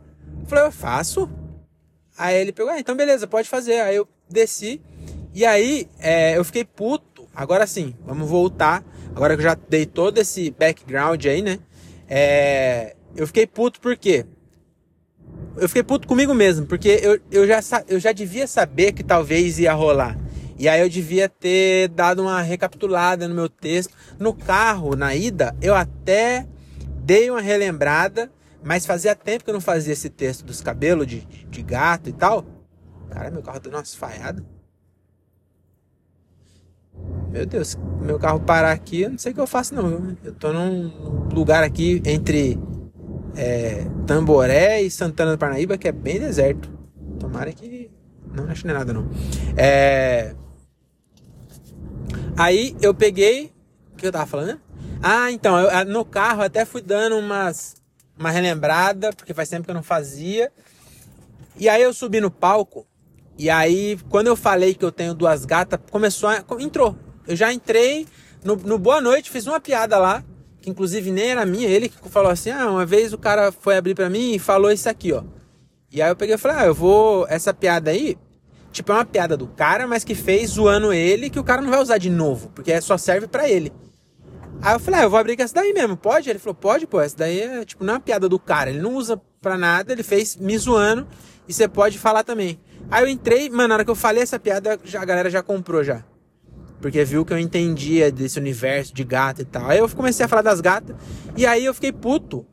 Falei, 0.49 0.65
eu 0.65 0.73
faço. 0.73 1.31
Aí 2.17 2.37
ele 2.37 2.53
pegou, 2.53 2.73
ah, 2.73 2.81
então 2.81 2.97
beleza, 2.97 3.29
pode 3.29 3.49
fazer. 3.49 3.81
Aí 3.81 3.95
eu 3.95 4.09
desci. 4.29 4.81
E 5.33 5.47
aí 5.47 5.89
é, 6.01 6.37
eu 6.37 6.45
fiquei 6.45 6.65
puto 6.65 7.09
Agora 7.39 7.69
sim, 7.69 7.95
vamos 8.05 8.29
voltar. 8.29 8.83
Agora 9.15 9.37
que 9.37 9.41
eu 9.41 9.45
já 9.45 9.55
dei 9.55 9.87
todo 9.87 10.19
esse 10.19 10.51
background 10.51 11.25
aí, 11.25 11.41
né? 11.41 11.61
É, 12.09 12.97
eu 13.15 13.29
fiquei 13.29 13.47
puto 13.47 13.81
por 13.81 13.97
quê? 13.97 14.27
Eu 15.57 15.69
fiquei 15.69 15.85
puto 15.85 16.09
comigo 16.09 16.35
mesmo, 16.35 16.67
porque 16.67 16.99
eu, 17.01 17.21
eu, 17.31 17.47
já, 17.47 17.61
eu 17.87 18.01
já 18.01 18.11
devia 18.11 18.49
saber 18.49 18.91
que 18.91 19.05
talvez 19.05 19.61
ia 19.61 19.73
rolar. 19.73 20.19
E 20.59 20.69
aí 20.69 20.81
eu 20.81 20.89
devia 20.89 21.29
ter 21.29 21.87
dado 21.91 22.23
uma 22.23 22.43
recapitulada 22.43 23.29
no 23.29 23.37
meu 23.37 23.49
texto. 23.49 23.95
No 24.19 24.35
carro, 24.35 24.97
na 24.97 25.15
ida, 25.15 25.55
eu 25.63 25.77
até 25.77 26.45
dei 27.05 27.31
uma 27.31 27.41
relembrada, 27.41 28.33
mas 28.63 28.87
fazia 28.87 29.15
tempo 29.15 29.45
que 29.45 29.51
eu 29.51 29.55
não 29.55 29.61
fazia 29.61 29.93
esse 29.93 30.09
texto 30.09 30.45
dos 30.45 30.61
cabelos 30.61 31.07
de, 31.07 31.21
de 31.21 31.63
gato 31.63 32.09
e 32.09 32.13
tal. 32.13 32.45
Cara, 33.11 33.31
meu 33.31 33.43
carro 33.43 33.61
deu 33.61 33.73
umas 33.73 33.95
falhadas. 33.95 34.45
Meu 37.31 37.47
Deus, 37.47 37.77
meu 38.01 38.19
carro 38.19 38.41
parar 38.41 38.73
aqui, 38.73 39.03
eu 39.03 39.11
não 39.11 39.19
sei 39.19 39.33
o 39.33 39.35
que 39.35 39.41
eu 39.41 39.47
faço 39.47 39.75
não. 39.75 40.17
Eu 40.25 40.35
tô 40.35 40.53
num 40.53 41.29
lugar 41.33 41.63
aqui 41.63 42.03
entre 42.05 42.59
é, 43.37 43.85
Tamboré 44.07 44.83
e 44.83 44.91
Santana 44.91 45.33
do 45.33 45.39
Parnaíba 45.39 45.79
que 45.79 45.87
é 45.87 45.93
bem 45.93 46.19
deserto. 46.19 46.69
Tomara 47.19 47.53
que. 47.53 47.91
Não, 48.35 48.45
acho 48.49 48.63
que 48.63 48.69
não 48.69 48.75
nada 48.75 48.93
não. 48.93 49.09
É... 49.57 50.35
Aí 52.37 52.77
eu 52.81 52.95
peguei. 52.95 53.53
O 53.93 53.97
que 53.97 54.07
eu 54.07 54.13
tava 54.13 54.27
falando? 54.27 54.61
Ah, 55.03 55.31
então, 55.31 55.59
eu, 55.59 55.85
no 55.85 56.05
carro 56.05 56.43
até 56.43 56.65
fui 56.65 56.83
dando 56.83 57.17
umas, 57.19 57.77
uma 58.19 58.31
relembrada, 58.31 59.13
porque 59.13 59.33
faz 59.33 59.49
tempo 59.49 59.65
que 59.65 59.71
eu 59.71 59.75
não 59.75 59.83
fazia. 59.83 60.53
E 61.57 61.69
aí 61.69 61.83
eu 61.83 61.93
subi 61.95 62.21
no 62.21 62.31
palco. 62.31 62.87
E 63.39 63.49
aí, 63.49 63.99
quando 64.09 64.27
eu 64.27 64.35
falei 64.35 64.75
que 64.75 64.85
eu 64.85 64.91
tenho 64.91 65.15
duas 65.15 65.45
gatas, 65.45 65.79
começou 65.91 66.29
a. 66.29 66.45
entrou 66.59 66.97
eu 67.29 67.37
já 67.37 67.53
entrei 67.53 68.07
no, 68.43 68.57
no 68.57 68.79
Boa 68.79 69.03
Noite, 69.03 69.31
fiz 69.31 69.47
uma 69.47 69.61
piada 69.61 69.99
lá, 69.99 70.25
que 70.63 70.71
inclusive 70.71 71.11
nem 71.13 71.31
era 71.31 71.45
minha, 71.45 71.69
ele 71.69 71.91
que 71.91 72.09
falou 72.09 72.31
assim: 72.31 72.51
ah, 72.51 72.71
uma 72.71 72.87
vez 72.87 73.13
o 73.13 73.19
cara 73.19 73.53
foi 73.53 73.77
abrir 73.77 73.95
para 73.95 74.09
mim 74.09 74.33
e 74.33 74.39
falou 74.39 74.73
isso 74.73 74.89
aqui, 74.89 75.13
ó. 75.13 75.23
E 75.93 76.01
aí 76.01 76.11
eu 76.11 76.17
peguei 76.17 76.35
e 76.35 76.39
falei: 76.39 76.57
ah, 76.57 76.67
eu 76.67 76.75
vou. 76.75 77.27
Essa 77.29 77.53
piada 77.53 77.91
aí, 77.91 78.17
tipo, 78.73 78.91
é 78.93 78.95
uma 78.95 79.05
piada 79.05 79.37
do 79.37 79.47
cara, 79.47 79.87
mas 79.87 80.05
que 80.05 80.15
fez 80.15 80.53
zoando 80.53 80.91
ele, 80.91 81.29
que 81.29 81.39
o 81.39 81.45
cara 81.45 81.61
não 81.61 81.71
vai 81.71 81.83
usar 81.83 81.99
de 81.99 82.09
novo, 82.09 82.51
porque 82.55 82.81
só 82.81 82.97
serve 82.97 83.29
para 83.29 83.49
ele. 83.49 83.71
Aí 84.61 84.75
eu 84.75 84.81
falei, 84.81 85.01
ah, 85.01 85.03
eu 85.05 85.11
vou 85.11 85.19
abrir 85.19 85.37
com 85.37 85.43
essa 85.43 85.55
daí 85.55 85.73
mesmo, 85.73 85.97
pode? 85.97 86.29
Ele 86.29 86.39
falou, 86.39 86.55
pode, 86.55 86.87
pô, 86.87 87.01
essa 87.01 87.17
daí 87.17 87.41
é, 87.41 87.65
tipo, 87.65 87.85
não 87.85 87.95
é 87.95 87.97
uma 87.97 88.01
piada 88.01 88.29
do 88.29 88.39
cara, 88.39 88.71
ele 88.71 88.81
não 88.81 88.95
usa 88.95 89.21
pra 89.41 89.57
nada, 89.57 89.93
ele 89.93 90.03
fez 90.03 90.37
me 90.37 90.57
zoando, 90.59 91.07
e 91.47 91.53
você 91.53 91.69
pode 91.69 91.99
falar 91.99 92.25
também. 92.25 92.59
Aí 92.91 93.05
eu 93.05 93.09
entrei, 93.09 93.49
mano, 93.51 93.69
na 93.69 93.75
hora 93.77 93.85
que 93.85 93.91
eu 93.91 93.95
falei 93.95 94.23
essa 94.23 94.39
piada, 94.39 94.79
já, 94.85 95.01
a 95.01 95.05
galera 95.05 95.31
já 95.31 95.43
comprou 95.43 95.85
já. 95.85 96.05
Porque 96.81 97.05
viu 97.05 97.25
que 97.25 97.33
eu 97.33 97.39
entendia 97.39 98.11
desse 98.11 98.39
universo 98.39 98.95
de 98.95 99.05
gato 99.05 99.43
e 99.43 99.45
tal. 99.45 99.69
Aí 99.69 99.79
eu 99.79 99.89
comecei 99.89 100.25
a 100.25 100.29
falar 100.29 100.43
das 100.43 100.61
gatas. 100.61 100.95
E 101.37 101.45
aí 101.45 101.65
eu 101.65 101.75
fiquei 101.75 101.93
puto. 101.93 102.47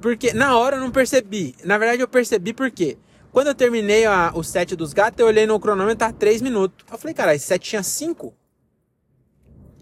Porque 0.00 0.32
na 0.32 0.56
hora 0.56 0.76
eu 0.76 0.80
não 0.80 0.90
percebi. 0.90 1.54
Na 1.64 1.78
verdade 1.78 2.00
eu 2.00 2.08
percebi 2.08 2.52
porque. 2.52 2.96
Quando 3.32 3.46
eu 3.46 3.54
terminei 3.54 4.04
a, 4.04 4.30
o 4.34 4.44
set 4.44 4.76
dos 4.76 4.92
gatos, 4.92 5.18
eu 5.18 5.26
olhei 5.26 5.46
no 5.46 5.58
cronômetro, 5.58 5.96
tá 5.96 6.12
3 6.12 6.42
minutos. 6.42 6.84
Eu 6.90 6.98
falei, 6.98 7.14
cara, 7.14 7.34
esse 7.34 7.46
set 7.46 7.62
tinha 7.62 7.82
5. 7.82 8.32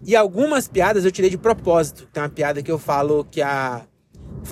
E 0.03 0.15
algumas 0.15 0.67
piadas 0.67 1.05
eu 1.05 1.11
tirei 1.11 1.29
de 1.29 1.37
propósito. 1.37 2.07
Tem 2.11 2.21
uma 2.21 2.29
piada 2.29 2.61
que 2.61 2.71
eu 2.71 2.79
falo 2.79 3.25
que 3.29 3.41
a. 3.41 3.81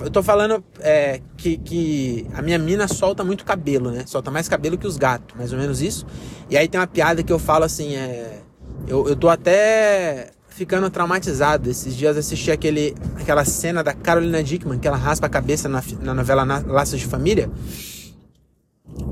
Eu 0.00 0.10
tô 0.10 0.22
falando 0.22 0.62
é, 0.78 1.20
que, 1.36 1.56
que 1.56 2.26
a 2.34 2.42
minha 2.42 2.58
mina 2.58 2.86
solta 2.86 3.24
muito 3.24 3.44
cabelo, 3.44 3.90
né? 3.90 4.04
Solta 4.06 4.30
mais 4.30 4.48
cabelo 4.48 4.78
que 4.78 4.86
os 4.86 4.96
gatos, 4.96 5.36
mais 5.36 5.52
ou 5.52 5.58
menos 5.58 5.82
isso. 5.82 6.06
E 6.48 6.56
aí 6.56 6.68
tem 6.68 6.80
uma 6.80 6.86
piada 6.86 7.22
que 7.22 7.32
eu 7.32 7.38
falo 7.38 7.64
assim, 7.64 7.96
é 7.96 8.40
Eu, 8.86 9.08
eu 9.08 9.16
tô 9.16 9.28
até 9.28 10.30
ficando 10.48 10.88
traumatizado. 10.90 11.68
Esses 11.68 11.96
dias 11.96 12.16
assisti 12.16 12.52
aquele, 12.52 12.94
aquela 13.16 13.44
cena 13.44 13.82
da 13.82 13.92
Carolina 13.92 14.42
Dickman, 14.42 14.78
que 14.78 14.86
ela 14.86 14.96
raspa 14.96 15.26
a 15.26 15.30
cabeça 15.30 15.68
na, 15.68 15.82
na 16.00 16.14
novela 16.14 16.44
Laços 16.44 17.00
de 17.00 17.06
Família. 17.06 17.50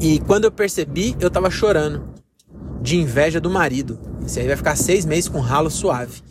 E 0.01 0.21
quando 0.21 0.45
eu 0.45 0.53
percebi, 0.53 1.17
eu 1.19 1.31
tava 1.31 1.51
chorando 1.51 2.19
de 2.81 2.97
inveja 2.97 3.41
do 3.41 3.51
marido. 3.51 3.99
Esse 4.25 4.41
aí 4.41 4.47
vai 4.47 4.57
ficar 4.57 4.77
seis 4.77 5.05
meses 5.05 5.29
com 5.29 5.41
ralo 5.41 5.71
suave. 5.71 6.23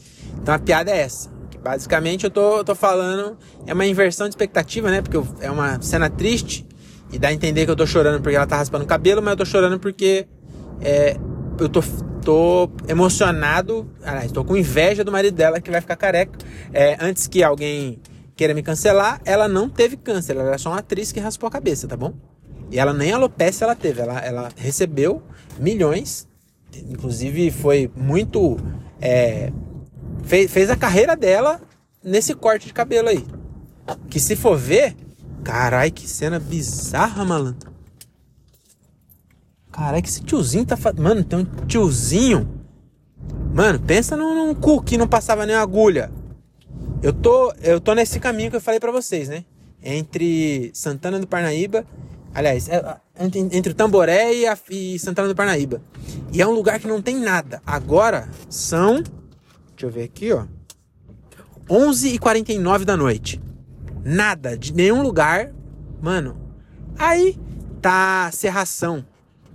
Então 0.42 0.54
a 0.54 0.60
piada 0.60 0.92
é 0.92 0.98
essa. 1.00 1.30
Que 1.50 1.58
basicamente 1.58 2.24
eu 2.24 2.30
tô, 2.30 2.58
eu 2.58 2.64
tô 2.64 2.76
falando, 2.76 3.38
é 3.66 3.74
uma 3.74 3.86
inversão 3.86 4.28
de 4.28 4.34
expectativa, 4.34 4.90
né? 4.90 5.02
Porque 5.02 5.18
eu, 5.18 5.28
é 5.42 5.50
uma 5.50 5.82
cena 5.82 6.10
triste 6.10 6.66
e 7.12 7.18
dá 7.18 7.30
a 7.30 7.34
entender 7.34 7.66
que 7.66 7.72
eu 7.72 7.76
tô 7.76 7.86
chorando 7.86 8.22
porque 8.22 8.36
ela 8.36 8.48
tá 8.48 8.58
raspando 8.58 8.84
o 8.84 8.88
cabelo, 8.88 9.22
mas 9.22 9.32
eu 9.32 9.38
tô 9.38 9.46
chorando 9.46 9.80
porque 9.80 10.28
é, 10.82 11.18
eu 11.60 11.70
tô, 11.70 11.82
tô 12.24 12.70
emocionado, 12.88 13.90
aliás, 14.04 14.32
tô 14.32 14.44
com 14.44 14.56
inveja 14.56 15.04
do 15.04 15.12
marido 15.12 15.36
dela 15.36 15.62
que 15.62 15.72
vai 15.72 15.82
ficar 15.82 15.96
careca. 15.96 16.38
É, 16.74 16.98
antes 17.00 17.28
que 17.28 17.44
alguém 17.44 18.00
queira 18.36 18.54
me 18.54 18.62
cancelar, 18.62 19.20
ela 19.26 19.48
não 19.48 19.68
teve 19.70 19.98
câncer, 19.98 20.34
ela 20.34 20.50
era 20.50 20.58
só 20.58 20.70
uma 20.70 20.80
atriz 20.80 21.12
que 21.12 21.20
raspou 21.20 21.48
a 21.48 21.52
cabeça, 21.52 21.88
tá 21.88 21.98
bom? 21.98 22.14
E 22.70 22.78
ela 22.78 22.94
nem 22.94 23.12
alopecia 23.12 23.66
ela 23.66 23.76
teve, 23.76 24.02
ela, 24.02 24.20
ela 24.20 24.50
recebeu 24.56 25.24
milhões, 25.58 26.27
inclusive 26.90 27.52
foi 27.52 27.92
muito. 27.96 28.58
É, 29.00 29.52
fez, 30.24 30.52
fez 30.52 30.70
a 30.70 30.76
carreira 30.76 31.16
dela 31.16 31.62
nesse 32.04 32.34
corte 32.34 32.68
de 32.68 32.74
cabelo 32.74 33.10
aí. 33.10 33.26
Que 34.10 34.20
se 34.20 34.36
for 34.36 34.58
ver, 34.58 34.96
carai, 35.44 35.92
que 35.92 36.08
cena 36.08 36.40
bizarra, 36.40 37.24
malandro. 37.24 37.72
Carai, 39.72 40.02
que 40.02 40.10
esse 40.10 40.24
tiozinho 40.24 40.66
tá 40.66 40.76
fazendo. 40.76 41.04
Mano, 41.04 41.24
tem 41.24 41.40
um 41.40 41.46
tiozinho. 41.66 42.48
Mano, 43.54 43.80
pensa 43.80 44.18
num, 44.18 44.34
num 44.34 44.56
cu 44.56 44.82
que 44.82 44.98
não 44.98 45.08
passava 45.08 45.46
nem 45.46 45.56
agulha. 45.56 46.12
Eu 47.02 47.14
tô, 47.14 47.54
eu 47.62 47.80
tô 47.80 47.94
nesse 47.94 48.20
caminho 48.20 48.50
que 48.50 48.56
eu 48.56 48.62
falei 48.62 48.80
para 48.80 48.92
vocês, 48.92 49.30
né? 49.30 49.46
Entre 49.84 50.72
Santana 50.74 51.20
do 51.20 51.28
Parnaíba 51.28 51.86
Aliás, 52.38 52.70
é, 52.70 52.98
entre, 53.20 53.74
Tamboré 53.74 54.34
e, 54.34 54.48
a, 54.48 54.58
e 54.70 55.00
Santana 55.00 55.28
do 55.28 55.36
Parnaíba. 55.36 55.82
E 56.32 56.42
é 56.42 56.48
um 56.48 56.52
lugar 56.52 56.80
que 56.80 56.88
não 56.88 57.02
tem 57.02 57.18
nada. 57.18 57.62
Agora 57.66 58.30
são. 58.50 58.96
Deixa 59.02 59.86
eu 59.86 59.90
ver 59.90 60.04
aqui, 60.04 60.32
ó. 60.32 60.46
11h49 61.70 62.86
da 62.86 62.96
noite. 62.96 63.42
Nada, 64.04 64.58
de 64.58 64.74
nenhum 64.74 65.02
lugar. 65.02 65.52
Mano, 66.02 66.38
aí 66.98 67.38
tá 67.82 68.30
serração. 68.32 69.06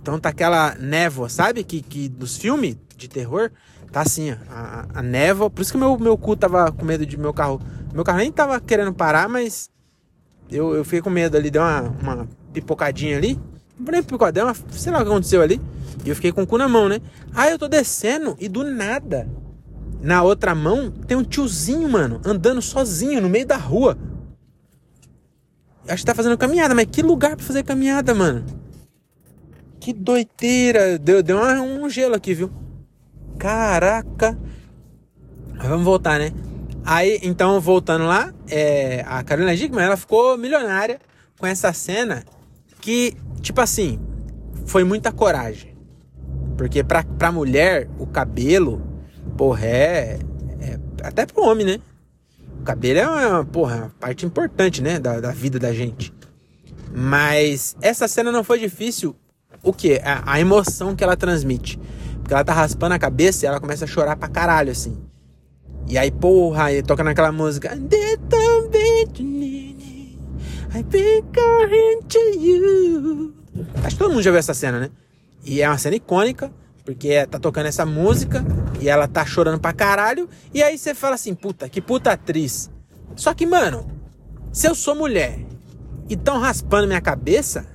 Então 0.01 0.19
tá 0.19 0.29
aquela 0.29 0.75
névoa, 0.75 1.29
sabe? 1.29 1.63
Que, 1.63 1.81
que 1.81 2.09
dos 2.09 2.37
filmes 2.37 2.77
de 2.95 3.07
terror, 3.07 3.51
tá 3.91 4.01
assim, 4.01 4.31
ó, 4.31 4.35
a, 4.49 4.87
a 4.95 5.01
névoa. 5.01 5.49
Por 5.49 5.61
isso 5.61 5.71
que 5.71 5.77
meu, 5.77 5.97
meu 5.97 6.17
cu 6.17 6.35
tava 6.35 6.71
com 6.71 6.85
medo 6.85 7.05
de 7.05 7.17
meu 7.17 7.33
carro. 7.33 7.61
Meu 7.93 8.03
carro 8.03 8.19
nem 8.19 8.31
tava 8.31 8.59
querendo 8.59 8.93
parar, 8.93 9.29
mas 9.29 9.69
eu, 10.51 10.75
eu 10.75 10.83
fiquei 10.83 11.01
com 11.01 11.09
medo 11.09 11.37
ali, 11.37 11.49
deu 11.49 11.61
uma, 11.61 11.81
uma 12.01 12.27
pipocadinha 12.53 13.17
ali. 13.17 13.39
Não 13.77 13.91
nem 13.91 14.03
pipocadinha, 14.03 14.45
mas 14.45 14.63
sei 14.71 14.91
lá 14.91 14.99
o 14.99 15.01
que 15.01 15.09
aconteceu 15.09 15.41
ali. 15.41 15.59
E 16.05 16.09
eu 16.09 16.15
fiquei 16.15 16.31
com 16.31 16.43
o 16.43 16.47
cu 16.47 16.57
na 16.57 16.67
mão, 16.67 16.87
né? 16.87 16.99
Aí 17.33 17.51
eu 17.51 17.59
tô 17.59 17.67
descendo 17.67 18.35
e 18.39 18.47
do 18.47 18.63
nada, 18.63 19.27
na 20.01 20.21
outra 20.21 20.53
mão, 20.53 20.91
tem 20.91 21.15
um 21.15 21.23
tiozinho, 21.23 21.87
mano, 21.89 22.19
andando 22.25 22.61
sozinho 22.61 23.21
no 23.21 23.29
meio 23.29 23.45
da 23.45 23.55
rua. 23.55 23.97
Acho 25.87 26.03
que 26.03 26.05
tá 26.05 26.15
fazendo 26.15 26.37
caminhada, 26.37 26.75
mas 26.75 26.87
que 26.91 27.01
lugar 27.01 27.35
pra 27.35 27.45
fazer 27.45 27.63
caminhada, 27.63 28.13
mano? 28.13 28.45
Que 29.79 29.91
doideira. 29.91 30.97
Deu, 30.97 31.21
deu 31.21 31.37
um 31.37 31.89
gelo 31.89 32.15
aqui, 32.15 32.33
viu? 32.33 32.51
Caraca. 33.37 34.37
Vamos 35.57 35.83
voltar, 35.83 36.19
né? 36.19 36.31
Aí, 36.85 37.19
então, 37.23 37.59
voltando 37.61 38.05
lá, 38.05 38.33
é, 38.49 39.05
a 39.07 39.23
Carolina 39.23 39.55
Dickman, 39.55 39.85
ela 39.85 39.97
ficou 39.97 40.37
milionária 40.37 40.99
com 41.39 41.47
essa 41.47 41.71
cena 41.71 42.23
que, 42.83 43.15
tipo 43.39 43.61
assim, 43.61 43.97
foi 44.65 44.83
muita 44.83 45.09
coragem. 45.09 45.73
Porque 46.57 46.83
pra, 46.83 47.01
pra 47.01 47.31
mulher, 47.31 47.89
o 47.97 48.05
cabelo, 48.05 48.81
porra, 49.37 49.65
é, 49.65 50.19
é 50.59 50.79
Até 51.01 51.25
pro 51.25 51.43
homem, 51.43 51.65
né? 51.65 51.79
O 52.59 52.63
cabelo 52.63 52.99
é 52.99 53.07
uma, 53.07 53.45
porra, 53.45 53.75
uma 53.77 53.89
parte 54.01 54.25
importante, 54.25 54.81
né? 54.81 54.99
Da, 54.99 55.21
da 55.21 55.31
vida 55.31 55.57
da 55.57 55.71
gente. 55.71 56.13
Mas 56.93 57.73
essa 57.81 58.05
cena 58.05 58.33
não 58.33 58.43
foi 58.43 58.59
difícil. 58.59 59.15
O 59.63 59.71
que? 59.71 60.01
A, 60.03 60.33
a 60.33 60.39
emoção 60.41 60.93
que 60.93 61.05
ela 61.05 61.15
transmite. 61.15 61.79
Porque 62.19 62.33
ela 62.33 62.43
tá 62.43 62.53
raspando 62.53 62.95
a 62.95 62.99
cabeça 62.99 63.45
e 63.45 63.47
ela 63.47 63.61
começa 63.61 63.85
a 63.85 63.87
chorar 63.87 64.17
pra 64.17 64.27
caralho, 64.27 64.71
assim. 64.71 64.97
E 65.87 65.97
aí, 65.97 66.11
porra, 66.11 66.65
aí 66.65 66.83
toca 66.83 67.03
naquela 67.03 67.31
música. 67.31 67.77
Acho 73.83 73.95
que 73.95 73.99
todo 73.99 74.11
mundo 74.11 74.23
já 74.23 74.31
viu 74.31 74.39
essa 74.39 74.53
cena, 74.53 74.79
né? 74.79 74.89
E 75.43 75.61
é 75.61 75.67
uma 75.67 75.77
cena 75.77 75.95
icônica, 75.95 76.51
porque 76.83 77.25
tá 77.27 77.37
tocando 77.37 77.67
essa 77.67 77.85
música 77.85 78.43
e 78.81 78.89
ela 78.89 79.07
tá 79.07 79.25
chorando 79.25 79.59
pra 79.59 79.73
caralho. 79.73 80.29
E 80.53 80.63
aí 80.63 80.77
você 80.77 80.95
fala 80.95 81.15
assim, 81.15 81.35
puta, 81.35 81.69
que 81.69 81.81
puta 81.81 82.11
atriz. 82.11 82.71
Só 83.15 83.33
que, 83.33 83.45
mano, 83.45 83.85
se 84.51 84.67
eu 84.67 84.73
sou 84.73 84.95
mulher 84.95 85.39
e 86.09 86.15
tão 86.15 86.39
raspando 86.39 86.87
minha 86.87 87.01
cabeça, 87.01 87.67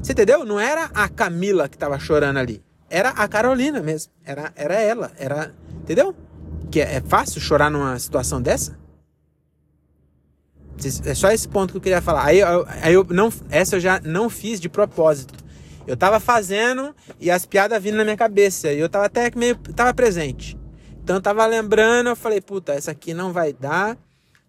você 0.00 0.12
entendeu? 0.12 0.44
Não 0.44 0.58
era 0.58 0.84
a 0.94 1.08
Camila 1.08 1.68
que 1.68 1.76
tava 1.76 1.98
chorando 1.98 2.38
ali. 2.38 2.62
Era 2.88 3.10
a 3.10 3.28
Carolina 3.28 3.80
mesmo. 3.80 4.12
Era, 4.24 4.52
era 4.56 4.74
ela. 4.74 5.12
Era. 5.18 5.54
Entendeu? 5.82 6.14
que 6.70 6.80
é, 6.80 6.96
é 6.96 7.00
fácil 7.00 7.40
chorar 7.40 7.70
numa 7.70 7.98
situação 7.98 8.40
dessa? 8.40 8.78
É 11.04 11.14
só 11.14 11.30
esse 11.30 11.48
ponto 11.48 11.72
que 11.72 11.76
eu 11.76 11.80
queria 11.80 12.00
falar. 12.02 12.24
Aí, 12.24 12.40
eu, 12.40 12.66
aí 12.68 12.94
eu 12.94 13.04
não, 13.04 13.32
essa 13.50 13.76
eu 13.76 13.80
já 13.80 14.00
não 14.00 14.30
fiz 14.30 14.60
de 14.60 14.68
propósito. 14.68 15.34
Eu 15.86 15.96
tava 15.96 16.20
fazendo 16.20 16.94
e 17.18 17.30
as 17.30 17.44
piadas 17.44 17.82
vindo 17.82 17.96
na 17.96 18.04
minha 18.04 18.16
cabeça. 18.16 18.72
E 18.72 18.78
eu 18.78 18.88
tava 18.88 19.06
até 19.06 19.30
meio. 19.34 19.56
tava 19.56 19.92
presente. 19.92 20.58
Então 21.02 21.16
eu 21.16 21.22
tava 21.22 21.44
lembrando, 21.46 22.10
eu 22.10 22.16
falei, 22.16 22.40
puta, 22.40 22.72
essa 22.72 22.90
aqui 22.90 23.12
não 23.12 23.32
vai 23.32 23.52
dar. 23.52 23.98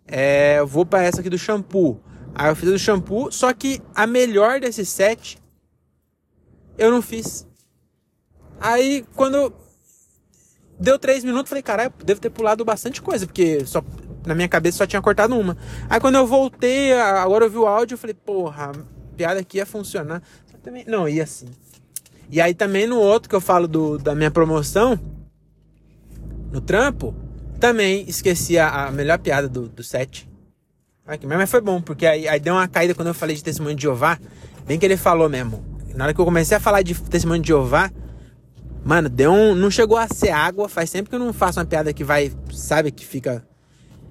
É, 0.08 0.60
eu 0.60 0.68
vou 0.68 0.86
para 0.86 1.04
essa 1.04 1.22
aqui 1.22 1.30
do 1.30 1.38
shampoo. 1.38 2.00
Aí 2.34 2.50
eu 2.50 2.56
fiz 2.56 2.70
do 2.70 2.80
shampoo, 2.80 3.32
só 3.32 3.52
que 3.54 3.82
a 3.94 4.08
melhor 4.08 4.60
desses 4.60 4.88
sete 4.90 5.38
eu 6.78 6.92
não 6.92 7.02
fiz. 7.02 7.48
Aí 8.60 9.06
quando 9.16 9.54
Deu 10.82 10.98
três 10.98 11.24
minutos, 11.24 11.48
falei, 11.48 11.62
caralho, 11.62 11.94
devo 12.04 12.20
ter 12.20 12.32
pulado 12.32 12.66
bastante 12.66 13.04
coisa, 13.04 13.28
porque 13.28 13.64
só 13.68 13.84
na 14.26 14.36
minha 14.36 14.48
cabeça 14.48 14.80
só 14.80 14.88
tinha 14.88 15.02
cortado 15.02 15.38
uma. 15.38 15.58
Aí 15.90 16.00
quando 16.00 16.16
eu 16.16 16.28
voltei, 16.28 16.94
agora 16.94 17.46
eu 17.46 17.50
vi 17.50 17.58
o 17.58 17.68
áudio, 17.68 17.96
eu 17.96 17.98
falei, 17.98 18.14
porra, 18.14 18.72
piada 19.16 19.40
aqui 19.40 19.58
ia 19.58 19.66
funcionar. 19.66 20.22
Também, 20.64 20.86
não, 20.88 21.10
ia 21.10 21.26
sim. 21.26 21.48
E 22.30 22.40
aí 22.40 22.54
também 22.54 22.86
no 22.86 23.00
outro 23.00 23.28
que 23.28 23.36
eu 23.36 23.42
falo 23.42 23.68
do, 23.68 23.98
da 23.98 24.14
minha 24.14 24.30
promoção, 24.30 25.00
no 26.52 26.62
trampo, 26.62 27.16
também 27.60 28.06
esqueci 28.08 28.60
a, 28.60 28.86
a 28.86 28.92
melhor 28.92 29.18
piada 29.18 29.50
do, 29.50 29.68
do 29.68 29.84
set. 29.84 30.30
Mas 31.28 31.50
foi 31.50 31.62
bom, 31.62 31.82
porque 31.82 32.06
aí, 32.06 32.28
aí 32.28 32.40
deu 32.40 32.54
uma 32.54 32.68
caída 32.68 32.94
quando 32.94 33.08
eu 33.08 33.14
falei 33.14 33.36
de 33.36 33.44
testemunho 33.44 33.76
de 33.76 33.82
Jeová, 33.82 34.20
bem 34.66 34.78
que 34.80 34.86
ele 34.86 34.98
falou 34.98 35.28
mesmo. 35.28 35.66
Na 35.96 36.06
hora 36.06 36.14
que 36.14 36.22
eu 36.22 36.26
comecei 36.26 36.56
a 36.56 36.60
falar 36.60 36.84
de 36.84 36.94
testemunho 36.94 37.42
de 37.42 37.50
Jeová, 37.50 37.92
Mano, 38.84 39.10
deu 39.10 39.32
um. 39.32 39.54
Não 39.54 39.70
chegou 39.70 39.98
a 39.98 40.08
ser 40.08 40.32
água. 40.32 40.68
Faz 40.68 40.90
tempo 40.90 41.10
que 41.10 41.16
eu 41.16 41.20
não 41.20 41.32
faço 41.32 41.60
uma 41.60 41.66
piada 41.66 41.94
que 41.94 42.04
vai. 42.04 42.32
Sabe, 42.52 42.92
que 42.92 43.06
fica 43.06 43.46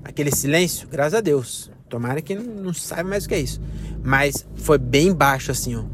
aquele 0.04 0.30
silêncio. 0.34 0.88
Graças 0.88 1.14
a 1.14 1.20
Deus. 1.20 1.70
Tomara 1.88 2.22
que 2.22 2.34
não, 2.34 2.72
saiba 2.72 3.10
mais 3.10 3.24
o 3.24 3.28
que 3.28 3.34
é 3.34 3.40
isso. 3.40 3.60
Mas 4.02 4.46
foi 4.56 4.78
bem 4.78 5.12
baixo 5.12 5.50
assim, 5.50 5.76
ó. 5.76 5.84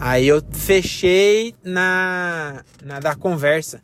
Aí 0.00 0.26
eu 0.26 0.42
fechei 0.50 1.54
na, 1.62 2.64
na 2.82 2.98
da 2.98 3.14
conversa. 3.14 3.80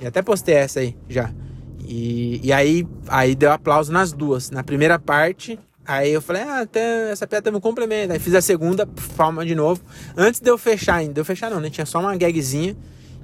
E 0.00 0.06
até 0.06 0.20
postei 0.20 0.56
essa 0.56 0.80
aí 0.80 0.96
já. 1.08 1.32
E, 1.80 2.40
e 2.44 2.52
aí, 2.52 2.86
aí 3.06 3.34
deu 3.34 3.50
aplauso 3.50 3.92
nas 3.92 4.12
duas. 4.12 4.50
Na 4.50 4.62
primeira 4.62 4.98
parte, 4.98 5.58
aí 5.86 6.12
eu 6.12 6.20
falei, 6.20 6.42
ah, 6.42 6.60
até 6.60 7.10
essa 7.10 7.26
piada 7.26 7.44
teve 7.44 7.56
um 7.56 7.60
complemento. 7.60 8.12
Aí 8.12 8.18
fiz 8.18 8.34
a 8.34 8.42
segunda, 8.42 8.86
palma 9.16 9.46
de 9.46 9.54
novo. 9.54 9.80
Antes 10.16 10.40
de 10.40 10.50
eu 10.50 10.58
fechar 10.58 10.96
ainda, 10.96 11.14
de 11.14 11.20
eu 11.20 11.24
fechar 11.24 11.50
não, 11.50 11.60
né? 11.60 11.70
Tinha 11.70 11.86
só 11.86 12.00
uma 12.00 12.14
gagzinha. 12.16 12.76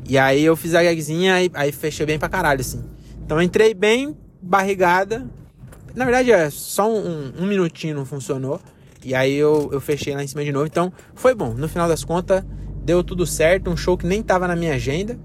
E 0.09 0.17
aí 0.17 0.45
eu 0.45 0.57
fiz 0.57 0.75
a 0.75 0.83
gagzinha, 0.83 1.35
aí, 1.35 1.51
aí 1.55 1.73
fechei 1.73 2.07
bem 2.07 2.19
pra 2.19 2.29
caralho, 2.29 2.61
assim. 2.61 2.83
Então 3.25 3.43
entrei 3.43 3.75
bem 3.75 4.17
barrigada. 4.41 5.27
Na 5.95 6.05
verdade, 6.05 6.33
é 6.33 6.51
só 6.51 6.91
um, 6.91 7.33
um, 7.39 7.47
minutinho 7.47 7.95
não 7.95 8.05
funcionou. 8.05 8.61
E 9.05 9.15
aí 9.15 9.35
eu, 9.35 9.71
eu 9.73 9.81
fechei 9.81 10.15
lá 10.15 10.23
em 10.23 10.27
cima 10.27 10.45
de 10.45 10.53
novo. 10.53 10.67
Então 10.67 10.93
foi 11.15 11.35
bom. 11.35 11.55
No 11.55 11.69
final 11.69 11.89
das 11.89 12.05
contas, 12.05 12.45
deu 12.83 13.05
tudo 13.05 13.27
certo. 13.27 13.71
Um 13.71 13.77
show 13.77 13.97
que 13.97 14.07
nem 14.07 14.23
tava 14.23 14.49
na 14.49 14.57
minha 14.57 14.75
agenda. 14.75 15.19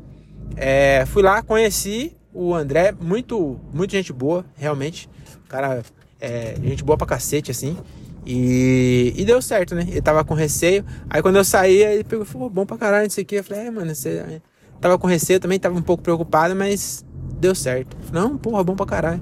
É, 0.55 1.05
fui 1.07 1.23
lá, 1.23 1.41
conheci 1.41 2.15
o 2.33 2.53
André. 2.53 2.93
Muito, 2.99 3.59
muito 3.73 3.91
gente 3.91 4.13
boa, 4.13 4.45
realmente. 4.55 5.09
O 5.45 5.49
cara, 5.49 5.81
é, 6.19 6.55
gente 6.61 6.83
boa 6.83 6.97
pra 6.97 7.07
cacete, 7.07 7.51
assim. 7.51 7.77
E, 8.25 9.13
e 9.15 9.25
deu 9.25 9.41
certo, 9.41 9.73
né? 9.73 9.85
Ele 9.89 10.01
tava 10.01 10.23
com 10.23 10.33
receio. 10.33 10.85
Aí 11.09 11.21
quando 11.21 11.37
eu 11.37 11.43
saí, 11.43 11.81
ele 11.81 12.03
pegou 12.03 12.25
falou, 12.25 12.49
bom 12.49 12.65
pra 12.65 12.77
caralho 12.77 13.07
isso 13.07 13.19
aqui. 13.19 13.35
Eu 13.35 13.43
falei, 13.43 13.67
é, 13.67 13.71
mano, 13.71 13.95
você 13.95 14.41
Tava 14.79 14.97
com 14.97 15.07
receio 15.07 15.39
também, 15.39 15.59
tava 15.59 15.77
um 15.77 15.81
pouco 15.81 16.01
preocupado, 16.01 16.55
mas 16.55 17.03
deu 17.37 17.53
certo. 17.53 17.97
Não, 18.13 18.37
porra, 18.37 18.63
bom 18.63 18.75
pra 18.75 18.85
caralho. 18.85 19.21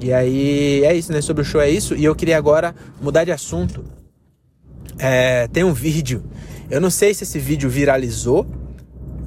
E 0.00 0.12
aí 0.12 0.84
é 0.84 0.94
isso, 0.94 1.12
né? 1.12 1.20
Sobre 1.20 1.42
o 1.42 1.44
show 1.44 1.60
é 1.60 1.70
isso. 1.70 1.94
E 1.94 2.04
eu 2.04 2.14
queria 2.14 2.38
agora 2.38 2.74
mudar 3.00 3.24
de 3.24 3.32
assunto. 3.32 3.84
É, 4.98 5.48
tem 5.48 5.64
um 5.64 5.72
vídeo. 5.72 6.24
Eu 6.70 6.80
não 6.80 6.90
sei 6.90 7.14
se 7.14 7.24
esse 7.24 7.38
vídeo 7.38 7.68
viralizou 7.68 8.46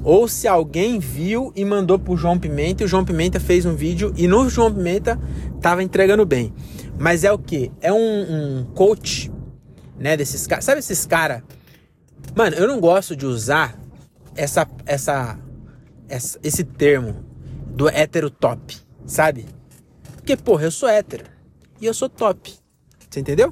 ou 0.03 0.27
se 0.27 0.47
alguém 0.47 0.99
viu 0.99 1.51
e 1.55 1.63
mandou 1.63 1.99
pro 1.99 2.17
João 2.17 2.37
Pimenta 2.37 2.83
e 2.83 2.85
o 2.85 2.87
João 2.87 3.05
Pimenta 3.05 3.39
fez 3.39 3.65
um 3.65 3.75
vídeo 3.75 4.13
e 4.17 4.27
no 4.27 4.49
João 4.49 4.73
Pimenta 4.73 5.19
tava 5.59 5.83
entregando 5.83 6.25
bem. 6.25 6.53
Mas 6.97 7.23
é 7.23 7.31
o 7.31 7.37
que? 7.37 7.71
É 7.81 7.91
um, 7.91 7.97
um 7.97 8.65
coach, 8.73 9.31
né? 9.99 10.15
Desses 10.17 10.47
caras. 10.47 10.65
Sabe 10.65 10.79
esses 10.79 11.05
caras? 11.05 11.41
Mano, 12.35 12.55
eu 12.55 12.67
não 12.67 12.79
gosto 12.79 13.15
de 13.15 13.25
usar 13.25 13.77
essa, 14.35 14.67
essa, 14.85 15.37
essa, 16.07 16.39
esse 16.43 16.63
termo 16.63 17.25
do 17.67 17.89
hétero 17.89 18.29
top, 18.29 18.77
sabe? 19.05 19.45
Porque, 20.21 20.37
porra, 20.37 20.63
eu 20.63 20.71
sou 20.71 20.87
hétero 20.87 21.25
e 21.81 21.85
eu 21.85 21.93
sou 21.93 22.07
top. 22.07 22.53
Você 23.09 23.19
entendeu? 23.19 23.51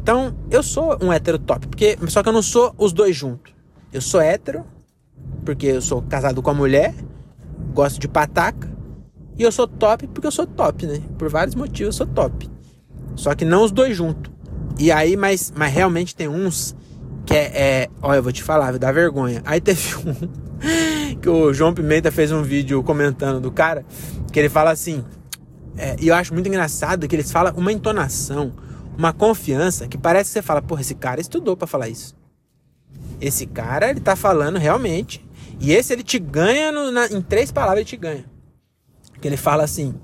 Então, 0.00 0.34
eu 0.50 0.62
sou 0.62 0.96
um 1.02 1.12
hétero 1.12 1.38
top, 1.38 1.66
porque 1.66 1.98
só 2.08 2.22
que 2.22 2.28
eu 2.28 2.32
não 2.32 2.40
sou 2.40 2.74
os 2.78 2.92
dois 2.92 3.14
juntos. 3.14 3.52
Eu 3.92 4.00
sou 4.00 4.20
hétero, 4.20 4.64
porque 5.44 5.66
eu 5.66 5.82
sou 5.82 6.00
casado 6.00 6.40
com 6.40 6.50
a 6.50 6.54
mulher, 6.54 6.94
gosto 7.74 8.00
de 8.00 8.08
pataca, 8.08 8.68
e 9.36 9.42
eu 9.42 9.52
sou 9.52 9.66
top 9.68 10.06
porque 10.06 10.26
eu 10.26 10.32
sou 10.32 10.46
top, 10.46 10.86
né? 10.86 11.02
Por 11.18 11.28
vários 11.28 11.54
motivos 11.54 11.94
eu 11.94 12.06
sou 12.06 12.06
top. 12.06 12.48
Só 13.16 13.34
que 13.34 13.44
não 13.44 13.64
os 13.64 13.70
dois 13.70 13.96
juntos. 13.96 14.32
E 14.78 14.92
aí, 14.92 15.16
mas, 15.16 15.52
mas 15.54 15.72
realmente 15.72 16.14
tem 16.14 16.28
uns 16.28 16.74
que 17.26 17.34
é, 17.34 17.82
é. 17.82 17.88
Olha, 18.00 18.18
eu 18.18 18.22
vou 18.22 18.32
te 18.32 18.42
falar, 18.42 18.78
dar 18.78 18.92
vergonha. 18.92 19.42
Aí 19.44 19.60
teve 19.60 19.94
um 20.06 21.18
que 21.20 21.28
o 21.28 21.52
João 21.52 21.74
Pimenta 21.74 22.10
fez 22.10 22.32
um 22.32 22.42
vídeo 22.42 22.82
comentando 22.82 23.40
do 23.40 23.50
cara, 23.50 23.84
que 24.32 24.38
ele 24.38 24.48
fala 24.48 24.70
assim. 24.70 25.04
É, 25.76 25.96
e 26.00 26.08
eu 26.08 26.14
acho 26.14 26.34
muito 26.34 26.48
engraçado 26.48 27.06
que 27.06 27.14
eles 27.14 27.30
falam 27.30 27.54
uma 27.56 27.72
entonação, 27.72 28.52
uma 28.96 29.12
confiança, 29.12 29.86
que 29.86 29.96
parece 29.96 30.30
que 30.30 30.34
você 30.34 30.42
fala, 30.42 30.60
porra, 30.60 30.80
esse 30.80 30.94
cara 30.94 31.20
estudou 31.20 31.56
para 31.56 31.66
falar 31.66 31.88
isso. 31.88 32.16
Esse 33.20 33.46
cara, 33.46 33.90
ele 33.90 34.00
tá 34.00 34.16
falando 34.16 34.58
realmente. 34.58 35.26
E 35.60 35.72
esse 35.72 35.92
ele 35.92 36.02
te 36.02 36.18
ganha 36.18 36.70
no, 36.70 36.90
na, 36.90 37.06
em 37.06 37.20
três 37.20 37.50
palavras, 37.50 37.80
ele 37.80 37.88
te 37.88 37.96
ganha. 37.96 38.24
Que 39.20 39.26
ele 39.26 39.36
fala 39.36 39.64
assim: 39.64 39.94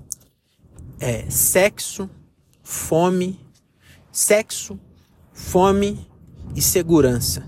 é, 1.00 1.28
sexo, 1.30 2.10
fome, 2.62 3.40
sexo, 4.10 4.78
fome 5.32 6.08
e 6.54 6.62
segurança. 6.62 7.44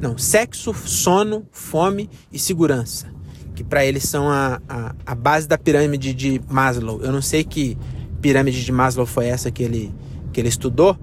Não, 0.00 0.16
sexo, 0.16 0.72
sono, 0.74 1.46
fome 1.50 2.08
e 2.30 2.38
segurança. 2.38 3.12
Que 3.58 3.64
para 3.64 3.84
eles 3.84 4.04
são 4.04 4.30
a, 4.30 4.60
a, 4.68 4.94
a, 5.04 5.14
base 5.16 5.48
da 5.48 5.58
pirâmide 5.58 6.14
de 6.14 6.40
Maslow. 6.48 7.00
Eu 7.02 7.10
não 7.10 7.20
sei 7.20 7.42
que 7.42 7.76
pirâmide 8.22 8.64
de 8.64 8.70
Maslow 8.70 9.04
foi 9.04 9.26
essa 9.26 9.50
que 9.50 9.64
ele, 9.64 9.92
que 10.32 10.40
ele 10.40 10.48
estudou, 10.48 10.96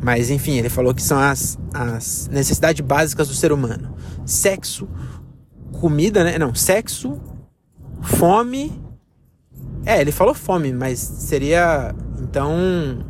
mas 0.00 0.30
enfim, 0.30 0.52
ele 0.52 0.68
falou 0.68 0.94
que 0.94 1.02
são 1.02 1.18
as, 1.18 1.58
as 1.74 2.28
necessidades 2.28 2.80
básicas 2.80 3.26
do 3.26 3.34
ser 3.34 3.50
humano: 3.50 3.96
sexo, 4.24 4.88
comida, 5.80 6.22
né? 6.22 6.38
Não, 6.38 6.54
sexo, 6.54 7.20
fome. 8.02 8.80
É, 9.84 10.00
ele 10.00 10.12
falou 10.12 10.32
fome, 10.32 10.72
mas 10.72 11.00
seria. 11.00 11.92
Então. 12.20 13.04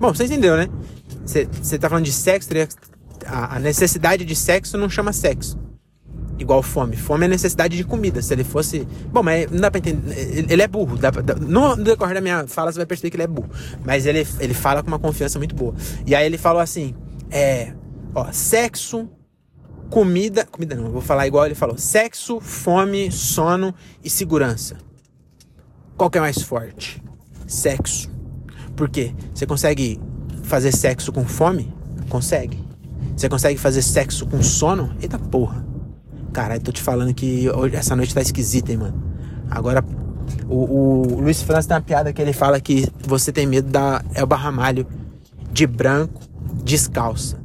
Bom, 0.00 0.12
você 0.12 0.24
entendeu, 0.24 0.56
né? 0.56 0.68
Você 1.24 1.78
tá 1.78 1.88
falando 1.88 2.04
de 2.04 2.12
sexo, 2.12 2.50
a, 3.26 3.54
a 3.54 3.58
necessidade 3.60 4.24
de 4.24 4.34
sexo 4.34 4.76
não 4.76 4.90
chama 4.90 5.12
sexo. 5.12 5.56
Igual 6.38 6.62
fome. 6.62 6.96
Fome 6.96 7.26
é 7.26 7.28
necessidade 7.28 7.76
de 7.76 7.84
comida. 7.84 8.20
Se 8.20 8.32
ele 8.34 8.44
fosse. 8.44 8.86
Bom, 9.12 9.22
mas 9.22 9.50
não 9.50 9.60
dá 9.60 9.70
pra 9.70 9.78
entender. 9.78 10.46
Ele 10.50 10.62
é 10.62 10.66
burro. 10.66 10.96
Dá, 10.96 11.10
dá, 11.10 11.34
no 11.34 11.76
decorrer 11.76 12.14
da 12.14 12.20
minha 12.20 12.46
fala, 12.46 12.72
você 12.72 12.78
vai 12.78 12.86
perceber 12.86 13.10
que 13.10 13.16
ele 13.16 13.22
é 13.22 13.28
burro. 13.28 13.50
Mas 13.84 14.06
ele, 14.06 14.26
ele 14.40 14.54
fala 14.54 14.82
com 14.82 14.88
uma 14.88 14.98
confiança 14.98 15.38
muito 15.38 15.54
boa. 15.54 15.74
E 16.06 16.14
aí 16.14 16.26
ele 16.26 16.38
falou 16.38 16.60
assim: 16.60 16.94
é. 17.30 17.72
Ó, 18.14 18.30
sexo, 18.32 19.08
comida. 19.90 20.44
Comida 20.44 20.74
não, 20.74 20.90
vou 20.90 21.00
falar 21.00 21.26
igual 21.26 21.46
ele 21.46 21.54
falou: 21.54 21.78
sexo, 21.78 22.40
fome, 22.40 23.12
sono 23.12 23.74
e 24.02 24.10
segurança. 24.10 24.76
Qual 25.96 26.10
que 26.10 26.18
é 26.18 26.20
mais 26.20 26.42
forte? 26.42 27.00
Sexo. 27.46 28.10
Por 28.74 28.88
quê? 28.88 29.14
Você 29.32 29.46
consegue 29.46 30.00
fazer 30.42 30.72
sexo 30.72 31.12
com 31.12 31.24
fome? 31.24 31.72
Consegue. 32.08 32.62
Você 33.16 33.28
consegue 33.28 33.58
fazer 33.58 33.82
sexo 33.82 34.26
com 34.26 34.42
sono? 34.42 34.96
Eita 35.00 35.18
porra. 35.18 35.63
Caralho, 36.34 36.60
tô 36.60 36.72
te 36.72 36.82
falando 36.82 37.14
que 37.14 37.48
essa 37.72 37.94
noite 37.94 38.12
tá 38.12 38.20
esquisita, 38.20 38.72
hein, 38.72 38.78
mano. 38.78 39.00
Agora, 39.48 39.84
o, 40.48 41.12
o 41.14 41.20
Luiz 41.20 41.40
França 41.40 41.68
tem 41.68 41.76
uma 41.76 41.80
piada 41.80 42.12
que 42.12 42.20
ele 42.20 42.32
fala 42.32 42.60
que 42.60 42.88
você 43.06 43.30
tem 43.30 43.46
medo 43.46 43.70
da 43.70 44.04
Elba 44.16 44.34
Ramalho 44.34 44.84
de 45.52 45.64
branco, 45.64 46.20
descalça, 46.64 47.38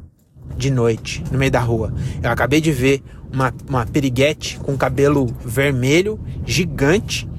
de 0.56 0.72
noite, 0.72 1.22
no 1.30 1.38
meio 1.38 1.52
da 1.52 1.60
rua. 1.60 1.94
Eu 2.20 2.30
acabei 2.30 2.60
de 2.60 2.72
ver 2.72 3.00
uma, 3.32 3.54
uma 3.68 3.86
periguete 3.86 4.58
com 4.58 4.76
cabelo 4.76 5.26
vermelho, 5.44 6.18
gigante. 6.44 7.30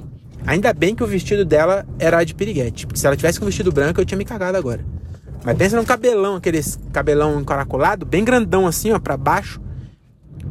Ainda 0.46 0.72
bem 0.72 0.94
que 0.94 1.04
o 1.04 1.06
vestido 1.06 1.44
dela 1.44 1.86
era 1.98 2.24
de 2.24 2.34
piriguete. 2.34 2.86
Porque 2.86 2.98
se 2.98 3.06
ela 3.06 3.14
tivesse 3.14 3.38
com 3.38 3.44
vestido 3.44 3.70
branco, 3.70 4.00
eu 4.00 4.06
tinha 4.06 4.16
me 4.16 4.24
cagado 4.24 4.56
agora. 4.56 4.82
Mas 5.44 5.54
pensa 5.58 5.76
num 5.76 5.84
cabelão, 5.84 6.36
aqueles 6.36 6.80
cabelão 6.94 7.42
encaracolado, 7.42 8.06
bem 8.06 8.24
grandão 8.24 8.66
assim, 8.66 8.90
ó, 8.90 8.98
pra 8.98 9.18
baixo. 9.18 9.60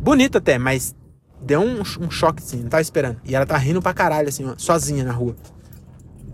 Bonito 0.01 0.39
até, 0.39 0.57
mas 0.57 0.95
deu 1.41 1.61
um, 1.61 1.81
um 1.81 2.09
choque 2.09 2.41
assim, 2.41 2.61
não 2.61 2.69
tava 2.69 2.81
esperando. 2.81 3.21
E 3.23 3.35
ela 3.35 3.45
tá 3.45 3.55
rindo 3.55 3.81
pra 3.81 3.93
caralho, 3.93 4.29
assim, 4.29 4.51
sozinha 4.57 5.03
na 5.03 5.11
rua. 5.11 5.35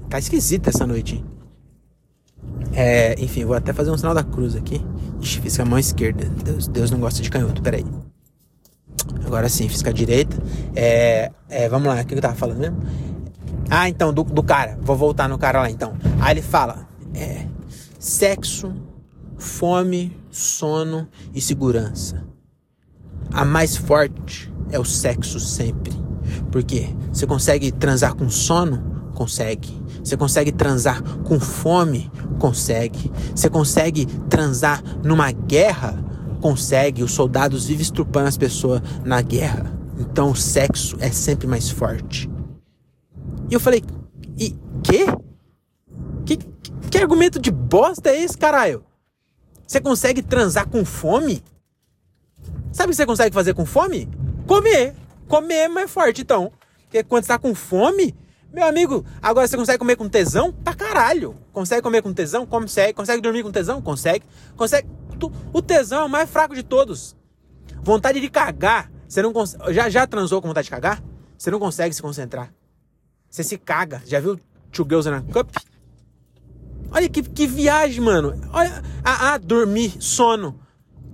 Tá 0.09 0.17
esquisita 0.17 0.69
essa 0.69 0.87
noite, 0.87 1.15
hein? 1.15 1.25
É, 2.71 3.15
enfim, 3.19 3.43
vou 3.43 3.55
até 3.55 3.73
fazer 3.73 3.91
um 3.91 3.97
sinal 3.97 4.13
da 4.13 4.23
cruz 4.23 4.55
aqui. 4.55 4.81
Ixi, 5.19 5.41
fiz 5.41 5.57
com 5.57 5.63
a 5.63 5.65
mão 5.65 5.79
esquerda. 5.79 6.25
Deus, 6.25 6.67
Deus 6.67 6.91
não 6.91 6.99
gosta 6.99 7.21
de 7.21 7.29
canhoto, 7.29 7.61
peraí. 7.61 7.85
Agora 9.25 9.49
sim, 9.49 9.67
fiz 9.67 9.83
com 9.83 9.89
a 9.89 9.93
direita. 9.93 10.37
É, 10.73 11.29
é, 11.49 11.67
vamos 11.67 11.87
lá, 11.89 12.01
o 12.01 12.05
que 12.05 12.13
eu 12.13 12.21
tava 12.21 12.35
falando 12.35 12.59
mesmo? 12.59 12.77
Ah, 13.69 13.89
então, 13.89 14.13
do, 14.13 14.23
do 14.23 14.43
cara. 14.43 14.77
Vou 14.81 14.95
voltar 14.95 15.27
no 15.27 15.37
cara 15.37 15.59
lá 15.59 15.69
então. 15.69 15.97
Aí 16.21 16.33
ele 16.35 16.41
fala: 16.41 16.87
é, 17.13 17.45
sexo, 17.99 18.73
fome, 19.37 20.17
sono 20.31 21.09
e 21.33 21.41
segurança. 21.41 22.23
A 23.31 23.45
mais 23.45 23.75
forte 23.75 24.51
é 24.69 24.79
o 24.79 24.85
sexo 24.85 25.39
sempre. 25.39 25.93
Porque 26.51 26.87
você 27.11 27.25
consegue 27.25 27.71
transar 27.71 28.15
com 28.15 28.29
sono? 28.29 29.11
Consegue. 29.13 29.81
Você 30.03 30.15
consegue 30.15 30.51
transar 30.51 31.01
com 31.23 31.39
fome? 31.39 32.11
Consegue. 32.39 33.11
Você 33.35 33.49
consegue 33.49 34.05
transar 34.29 34.83
numa 35.03 35.31
guerra? 35.31 36.03
Consegue. 36.41 37.03
Os 37.03 37.11
soldados 37.11 37.65
vivem 37.65 37.81
estrupando 37.81 38.27
as 38.27 38.37
pessoas 38.37 38.81
na 39.03 39.21
guerra. 39.21 39.73
Então 39.99 40.31
o 40.31 40.35
sexo 40.35 40.95
é 40.99 41.09
sempre 41.11 41.47
mais 41.47 41.69
forte. 41.69 42.29
E 43.49 43.53
eu 43.53 43.59
falei, 43.59 43.83
e 44.37 44.55
quê? 44.83 45.05
Que, 46.25 46.37
que 46.91 46.97
argumento 46.97 47.39
de 47.39 47.49
bosta 47.49 48.09
é 48.09 48.21
esse, 48.21 48.37
caralho? 48.37 48.83
Você 49.65 49.81
consegue 49.81 50.21
transar 50.21 50.67
com 50.67 50.85
fome? 50.85 51.41
Sabe 52.77 52.89
o 52.89 52.91
que 52.91 52.97
você 52.97 53.07
consegue 53.07 53.33
fazer 53.33 53.55
com 53.55 53.65
fome? 53.65 54.07
Comer. 54.45 54.93
Comer 55.27 55.55
é 55.55 55.67
mais 55.67 55.89
forte, 55.89 56.21
então. 56.21 56.51
Porque 56.83 57.03
quando 57.03 57.23
você 57.23 57.29
tá 57.29 57.39
com 57.39 57.55
fome, 57.55 58.15
meu 58.53 58.67
amigo, 58.67 59.03
agora 59.19 59.47
você 59.47 59.57
consegue 59.57 59.79
comer 59.79 59.95
com 59.95 60.07
tesão? 60.07 60.53
Pra 60.53 60.75
caralho. 60.75 61.35
Consegue 61.51 61.81
comer 61.81 62.03
com 62.03 62.13
tesão? 62.13 62.45
Consegue. 62.45 62.93
Consegue 62.93 63.19
dormir 63.19 63.41
com 63.41 63.51
tesão? 63.51 63.81
Consegue. 63.81 64.23
Consegue. 64.55 64.87
O 65.51 65.59
tesão 65.59 66.03
é 66.03 66.05
o 66.05 66.09
mais 66.09 66.29
fraco 66.29 66.53
de 66.53 66.61
todos. 66.61 67.17
Vontade 67.81 68.21
de 68.21 68.29
cagar. 68.29 68.91
Você 69.09 69.23
não 69.23 69.33
consegue. 69.33 69.73
Já, 69.73 69.89
já 69.89 70.05
transou 70.05 70.39
com 70.39 70.47
vontade 70.47 70.65
de 70.65 70.71
cagar? 70.71 71.03
Você 71.35 71.49
não 71.49 71.57
consegue 71.57 71.95
se 71.95 72.01
concentrar. 72.03 72.53
Você 73.27 73.43
se 73.43 73.57
caga. 73.57 74.03
Já 74.05 74.19
viu 74.19 74.39
Two 74.71 74.85
Girls 74.87 75.09
in 75.09 75.13
a 75.13 75.21
Cup? 75.23 75.49
Olha 76.91 77.09
que, 77.09 77.23
que 77.23 77.47
viagem, 77.47 78.01
mano. 78.01 78.39
Olha. 78.53 78.83
Ah, 79.03 79.33
ah, 79.33 79.37
dormir, 79.39 79.95
sono. 79.99 80.66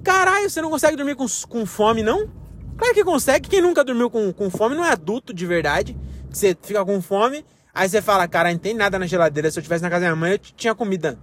Caralho, 0.03 0.49
você 0.49 0.61
não 0.61 0.69
consegue 0.69 0.97
dormir 0.97 1.15
com, 1.15 1.25
com 1.47 1.65
fome, 1.65 2.03
não? 2.03 2.29
Claro 2.77 2.93
que 2.93 3.03
consegue. 3.03 3.49
Quem 3.49 3.61
nunca 3.61 3.83
dormiu 3.83 4.09
com, 4.09 4.33
com 4.33 4.49
fome 4.49 4.75
não 4.75 4.83
é 4.83 4.91
adulto 4.91 5.33
de 5.33 5.45
verdade. 5.45 5.97
Você 6.29 6.57
fica 6.61 6.83
com 6.83 7.01
fome, 7.01 7.45
aí 7.73 7.87
você 7.87 8.01
fala, 8.01 8.27
cara, 8.27 8.51
não 8.51 8.57
tem 8.57 8.73
nada 8.73 8.97
na 8.97 9.05
geladeira. 9.05 9.49
Se 9.49 9.59
eu 9.59 9.63
tivesse 9.63 9.83
na 9.83 9.89
casa 9.89 10.01
da 10.01 10.07
minha 10.07 10.19
mãe, 10.19 10.31
eu 10.33 10.39
tinha 10.39 10.73
comida. 10.75 11.17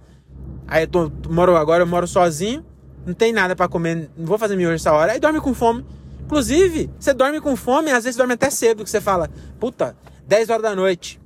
Aí 0.67 0.83
eu 0.83 0.87
tô, 0.87 1.11
moro 1.29 1.55
agora, 1.55 1.83
eu 1.83 1.87
moro 1.87 2.07
sozinho, 2.07 2.65
não 3.05 3.13
tem 3.13 3.33
nada 3.33 3.55
para 3.55 3.67
comer, 3.67 4.09
não 4.17 4.25
vou 4.25 4.37
fazer 4.37 4.55
miojo 4.55 4.75
essa 4.75 4.93
hora. 4.93 5.11
Aí 5.11 5.19
dorme 5.19 5.41
com 5.41 5.53
fome. 5.53 5.85
Inclusive, 6.23 6.89
você 6.97 7.13
dorme 7.13 7.41
com 7.41 7.55
fome, 7.55 7.91
às 7.91 8.05
vezes 8.05 8.15
dorme 8.15 8.33
até 8.33 8.49
cedo, 8.49 8.83
que 8.83 8.89
você 8.89 9.01
fala, 9.01 9.29
puta, 9.59 9.97
10 10.25 10.49
horas 10.49 10.61
da 10.61 10.75
noite. 10.75 11.19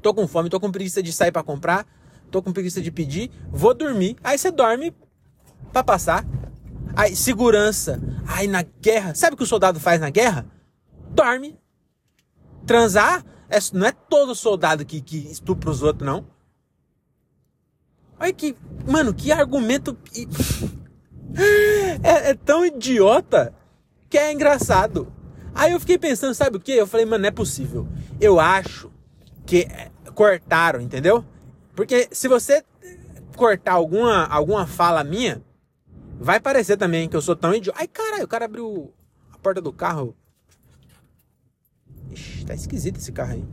Tô 0.00 0.14
com 0.14 0.26
fome, 0.26 0.48
tô 0.48 0.58
com 0.58 0.72
preguiça 0.72 1.02
de 1.02 1.12
sair 1.12 1.32
para 1.32 1.42
comprar 1.42 1.86
tô 2.30 2.42
com 2.42 2.52
preguiça 2.52 2.80
de 2.80 2.90
pedir, 2.90 3.30
vou 3.50 3.74
dormir. 3.74 4.16
Aí 4.22 4.38
você 4.38 4.50
dorme 4.50 4.94
para 5.72 5.82
passar. 5.84 6.24
Aí, 6.94 7.16
segurança. 7.16 8.00
Aí 8.26 8.46
na 8.46 8.62
guerra, 8.62 9.14
sabe 9.14 9.34
o 9.34 9.36
que 9.36 9.42
o 9.42 9.46
soldado 9.46 9.80
faz 9.80 10.00
na 10.00 10.10
guerra? 10.10 10.46
Dorme. 11.10 11.58
Transar 12.66 13.24
É, 13.48 13.58
não 13.72 13.86
é 13.86 13.92
todo 13.92 14.34
soldado 14.34 14.84
que, 14.84 15.00
que 15.00 15.18
estupra 15.30 15.70
os 15.70 15.82
outros, 15.82 16.04
não. 16.04 16.26
Olha 18.18 18.32
que. 18.32 18.56
Mano, 18.86 19.14
que 19.14 19.32
argumento. 19.32 19.96
É, 22.02 22.30
é, 22.30 22.34
tão 22.34 22.64
idiota 22.64 23.52
que 24.08 24.16
é 24.16 24.32
engraçado. 24.32 25.12
Aí 25.54 25.72
eu 25.72 25.80
fiquei 25.80 25.98
pensando, 25.98 26.34
sabe 26.34 26.56
o 26.56 26.60
que? 26.60 26.72
Eu 26.72 26.86
falei, 26.86 27.04
mano, 27.04 27.22
não 27.22 27.28
é 27.28 27.30
possível. 27.30 27.86
Eu 28.18 28.40
acho 28.40 28.90
que 29.44 29.68
cortaram, 30.14 30.80
entendeu? 30.80 31.22
Porque 31.74 32.08
se 32.10 32.26
você 32.26 32.64
cortar 33.36 33.72
alguma, 33.72 34.24
alguma 34.24 34.66
fala 34.66 35.04
minha, 35.04 35.42
vai 36.18 36.40
parecer 36.40 36.76
também 36.76 37.08
que 37.08 37.16
eu 37.16 37.22
sou 37.22 37.36
tão 37.36 37.54
idiota. 37.54 37.78
Ai, 37.78 37.88
caralho, 37.88 38.24
o 38.24 38.28
cara 38.28 38.44
abriu 38.44 38.92
a 39.32 39.38
porta 39.38 39.60
do 39.60 39.72
carro. 39.72 40.16
Ixi, 42.10 42.44
tá 42.44 42.54
esquisito 42.54 42.98
esse 42.98 43.12
carro 43.12 43.32
aí. 43.32 43.44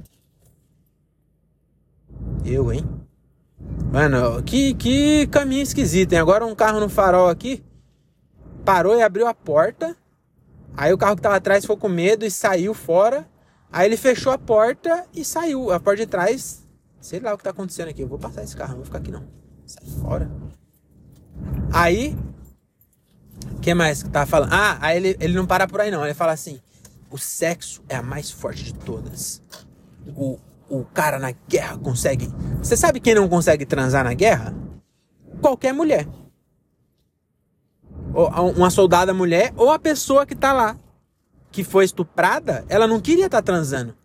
Eu, 2.45 2.71
hein? 2.71 2.83
Mano, 3.91 4.41
que, 4.43 4.73
que 4.73 5.27
caminho 5.27 5.61
esquisito, 5.61 6.13
hein? 6.13 6.19
Agora 6.19 6.45
um 6.45 6.55
carro 6.55 6.79
no 6.79 6.89
farol 6.89 7.29
aqui 7.29 7.63
parou 8.63 8.95
e 8.95 9.01
abriu 9.01 9.27
a 9.27 9.33
porta. 9.33 9.95
Aí 10.75 10.91
o 10.91 10.97
carro 10.97 11.15
que 11.15 11.21
tava 11.21 11.35
atrás 11.35 11.63
ficou 11.63 11.77
com 11.77 11.89
medo 11.89 12.25
e 12.25 12.31
saiu 12.31 12.73
fora. 12.73 13.27
Aí 13.71 13.87
ele 13.87 13.97
fechou 13.97 14.31
a 14.31 14.37
porta 14.37 15.05
e 15.13 15.23
saiu. 15.23 15.71
A 15.71 15.79
porta 15.79 16.01
de 16.01 16.07
trás, 16.07 16.67
sei 16.99 17.19
lá 17.19 17.33
o 17.33 17.37
que 17.37 17.43
tá 17.43 17.51
acontecendo 17.51 17.89
aqui. 17.89 18.01
Eu 18.01 18.07
vou 18.07 18.19
passar 18.19 18.43
esse 18.43 18.55
carro, 18.55 18.71
não 18.71 18.77
vou 18.77 18.85
ficar 18.85 18.99
aqui 18.99 19.11
não. 19.11 19.25
Sai 19.65 19.85
fora. 20.01 20.31
Aí, 21.71 22.15
que 23.61 23.73
mais 23.73 24.03
que 24.03 24.09
tava 24.09 24.25
falando? 24.25 24.53
Ah, 24.53 24.77
aí 24.81 24.97
ele, 24.97 25.17
ele 25.19 25.33
não 25.33 25.45
para 25.45 25.67
por 25.67 25.81
aí 25.81 25.91
não. 25.91 26.03
Ele 26.03 26.13
fala 26.13 26.31
assim: 26.31 26.59
o 27.09 27.17
sexo 27.17 27.81
é 27.87 27.95
a 27.95 28.01
mais 28.01 28.31
forte 28.31 28.63
de 28.63 28.73
todas. 28.73 29.41
O, 30.15 30.39
o 30.69 30.83
cara 30.85 31.19
na 31.19 31.31
guerra 31.47 31.77
consegue. 31.77 32.27
Você 32.57 32.75
sabe 32.75 32.99
quem 32.99 33.15
não 33.15 33.29
consegue 33.29 33.65
transar 33.65 34.03
na 34.03 34.13
guerra? 34.13 34.55
Qualquer 35.41 35.73
mulher. 35.73 36.07
Ou 38.13 38.27
uma 38.51 38.69
soldada 38.69 39.13
mulher 39.13 39.53
ou 39.55 39.71
a 39.71 39.79
pessoa 39.79 40.25
que 40.25 40.35
tá 40.35 40.53
lá, 40.53 40.77
que 41.51 41.63
foi 41.63 41.85
estuprada, 41.85 42.65
ela 42.67 42.87
não 42.87 42.99
queria 42.99 43.25
estar 43.25 43.41
tá 43.41 43.45
transando. 43.45 43.95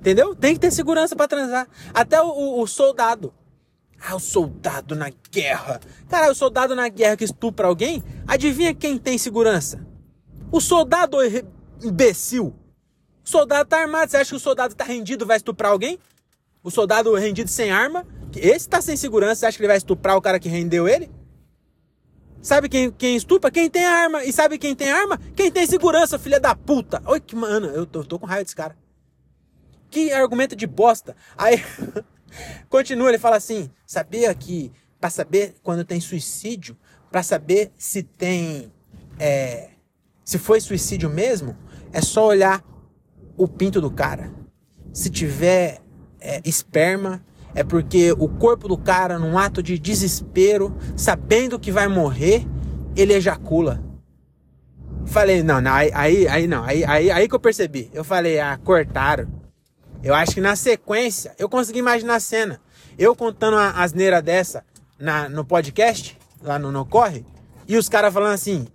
Entendeu? 0.00 0.34
Tem 0.34 0.54
que 0.54 0.60
ter 0.60 0.72
segurança 0.72 1.14
para 1.14 1.28
transar. 1.28 1.68
Até 1.94 2.20
o, 2.20 2.26
o, 2.26 2.60
o, 2.60 2.66
soldado. 2.66 3.32
Ah, 4.04 4.16
o 4.16 4.20
soldado 4.20 4.96
na 4.96 5.10
guerra. 5.30 5.80
Cara, 6.08 6.32
o 6.32 6.34
soldado 6.34 6.74
na 6.74 6.88
guerra 6.88 7.16
que 7.16 7.24
estupra 7.24 7.68
alguém, 7.68 8.02
adivinha 8.26 8.74
quem 8.74 8.98
tem 8.98 9.16
segurança? 9.16 9.86
O 10.50 10.60
soldado 10.60 11.18
imbecil. 11.82 12.54
O 13.24 13.28
soldado 13.28 13.68
tá 13.68 13.78
armado. 13.78 14.10
Você 14.10 14.16
acha 14.16 14.30
que 14.30 14.36
o 14.36 14.40
soldado 14.40 14.74
tá 14.74 14.84
rendido 14.84 15.24
vai 15.24 15.36
estuprar 15.36 15.70
alguém? 15.70 15.98
O 16.62 16.70
soldado 16.70 17.14
rendido 17.14 17.48
sem 17.48 17.70
arma? 17.70 18.04
Esse 18.34 18.68
tá 18.68 18.82
sem 18.82 18.96
segurança. 18.96 19.36
Você 19.36 19.46
acha 19.46 19.56
que 19.56 19.62
ele 19.62 19.68
vai 19.68 19.76
estuprar 19.76 20.16
o 20.16 20.22
cara 20.22 20.40
que 20.40 20.48
rendeu 20.48 20.88
ele? 20.88 21.08
Sabe 22.40 22.68
quem, 22.68 22.90
quem 22.90 23.14
estupra? 23.14 23.52
Quem 23.52 23.70
tem 23.70 23.84
arma. 23.84 24.24
E 24.24 24.32
sabe 24.32 24.58
quem 24.58 24.74
tem 24.74 24.90
arma? 24.90 25.16
Quem 25.36 25.50
tem 25.50 25.64
segurança, 25.64 26.18
filha 26.18 26.40
da 26.40 26.56
puta. 26.56 27.00
Oi, 27.06 27.20
que 27.20 27.36
mano, 27.36 27.68
eu 27.68 27.86
tô, 27.86 28.04
tô 28.04 28.18
com 28.18 28.26
raiva 28.26 28.42
desse 28.42 28.56
cara. 28.56 28.76
Que 29.88 30.12
argumento 30.12 30.56
de 30.56 30.66
bosta. 30.66 31.14
Aí, 31.38 31.62
continua, 32.68 33.08
ele 33.08 33.18
fala 33.18 33.36
assim: 33.36 33.70
sabia 33.86 34.34
que 34.34 34.72
para 35.00 35.10
saber 35.10 35.54
quando 35.62 35.84
tem 35.84 36.00
suicídio, 36.00 36.76
para 37.10 37.22
saber 37.22 37.72
se 37.76 38.02
tem. 38.02 38.72
É, 39.18 39.70
se 40.24 40.38
foi 40.38 40.60
suicídio 40.60 41.10
mesmo, 41.10 41.56
é 41.92 42.00
só 42.00 42.26
olhar 42.26 42.64
o 43.36 43.48
pinto 43.48 43.80
do 43.80 43.90
cara. 43.90 44.32
Se 44.92 45.10
tiver 45.10 45.80
é, 46.20 46.40
esperma, 46.44 47.24
é 47.54 47.62
porque 47.62 48.12
o 48.12 48.28
corpo 48.28 48.68
do 48.68 48.78
cara, 48.78 49.18
num 49.18 49.36
ato 49.36 49.62
de 49.62 49.78
desespero, 49.78 50.74
sabendo 50.96 51.58
que 51.58 51.72
vai 51.72 51.88
morrer, 51.88 52.46
ele 52.96 53.12
ejacula. 53.12 53.82
Falei, 55.04 55.42
não, 55.42 55.60
não 55.60 55.72
aí, 55.72 55.90
aí, 55.92 56.28
aí 56.28 56.46
não, 56.46 56.62
aí, 56.62 56.84
aí, 56.84 57.10
aí 57.10 57.28
que 57.28 57.34
eu 57.34 57.40
percebi. 57.40 57.90
Eu 57.92 58.04
falei, 58.04 58.38
ah, 58.38 58.58
cortaram. 58.62 59.41
Eu 60.02 60.14
acho 60.14 60.34
que 60.34 60.40
na 60.40 60.56
sequência, 60.56 61.34
eu 61.38 61.48
consegui 61.48 61.78
imaginar 61.78 62.16
a 62.16 62.20
cena. 62.20 62.60
Eu 62.98 63.14
contando 63.14 63.56
a 63.56 63.70
asneira 63.82 64.20
dessa 64.20 64.64
na, 64.98 65.28
no 65.28 65.44
podcast, 65.44 66.18
lá 66.42 66.58
no, 66.58 66.72
no 66.72 66.84
Corre, 66.84 67.24
e 67.68 67.76
os 67.76 67.88
caras 67.88 68.12
falando 68.12 68.34
assim, 68.34 68.66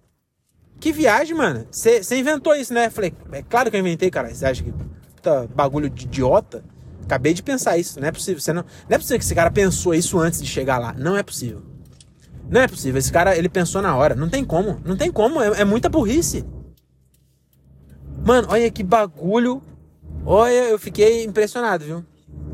que 0.79 0.91
viagem, 0.91 1.35
mano. 1.35 1.67
Você 1.71 2.17
inventou 2.17 2.55
isso, 2.55 2.73
né? 2.73 2.89
Falei, 2.89 3.13
é 3.31 3.41
claro 3.41 3.69
que 3.69 3.75
eu 3.75 3.79
inventei, 3.81 4.09
cara. 4.09 4.33
Você 4.33 4.45
acha 4.45 4.63
que 4.63 4.71
puta 4.71 5.47
bagulho 5.53 5.89
de 5.89 6.05
idiota? 6.05 6.63
Acabei 7.03 7.33
de 7.33 7.41
pensar 7.41 7.77
isso. 7.77 7.99
Não 7.99 8.07
é 8.07 8.11
possível. 8.11 8.39
Você 8.39 8.53
não, 8.53 8.63
não 8.63 8.95
é 8.95 8.97
possível 8.97 9.17
que 9.17 9.25
esse 9.25 9.35
cara 9.35 9.49
pensou 9.49 9.93
isso 9.93 10.19
antes 10.19 10.41
de 10.41 10.47
chegar 10.47 10.77
lá. 10.77 10.93
Não 10.93 11.17
é 11.17 11.23
possível. 11.23 11.63
Não 12.49 12.61
é 12.61 12.67
possível. 12.67 12.99
Esse 12.99 13.11
cara, 13.11 13.37
ele 13.37 13.49
pensou 13.49 13.81
na 13.81 13.95
hora. 13.95 14.15
Não 14.15 14.29
tem 14.29 14.43
como. 14.43 14.79
Não 14.85 14.95
tem 14.95 15.11
como. 15.11 15.41
É, 15.41 15.61
é 15.61 15.65
muita 15.65 15.89
burrice. 15.89 16.45
Mano, 18.25 18.47
olha 18.51 18.69
que 18.69 18.83
bagulho. 18.83 19.61
Olha, 20.29 20.65
eu 20.65 20.77
fiquei 20.77 21.23
impressionado, 21.23 21.85
viu? 21.85 22.05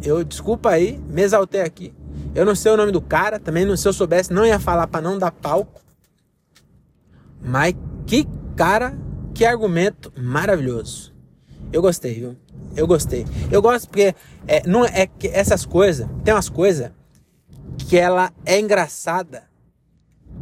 Eu, 0.04 0.24
desculpa 0.24 0.70
aí, 0.70 1.00
me 1.10 1.24
exaltei 1.24 1.62
aqui. 1.62 1.92
Eu 2.36 2.46
não 2.46 2.54
sei 2.54 2.72
o 2.72 2.78
nome 2.78 2.92
do 2.92 3.02
cara, 3.02 3.40
também 3.40 3.66
não, 3.66 3.76
se 3.76 3.88
eu 3.88 3.92
soubesse, 3.92 4.32
não 4.32 4.46
ia 4.46 4.60
falar 4.60 4.86
para 4.86 5.02
não 5.02 5.18
dar 5.18 5.32
palco. 5.32 5.82
Mas 7.42 7.74
que 8.06 8.28
cara, 8.56 8.96
que 9.34 9.44
argumento 9.44 10.14
maravilhoso. 10.16 11.16
Eu 11.72 11.82
gostei, 11.82 12.14
viu? 12.14 12.38
Eu 12.76 12.86
gostei. 12.86 13.26
Eu 13.52 13.60
gosto 13.60 13.88
porque 13.88 14.14
é, 14.48 14.62
não 14.68 14.86
é 14.86 15.08
que 15.08 15.28
essas 15.30 15.66
coisas, 15.66 16.08
tem 16.24 16.32
umas 16.32 16.50
coisas 16.50 16.92
que 17.90 17.98
ela 17.98 18.32
é 18.46 18.60
engraçada 18.60 19.46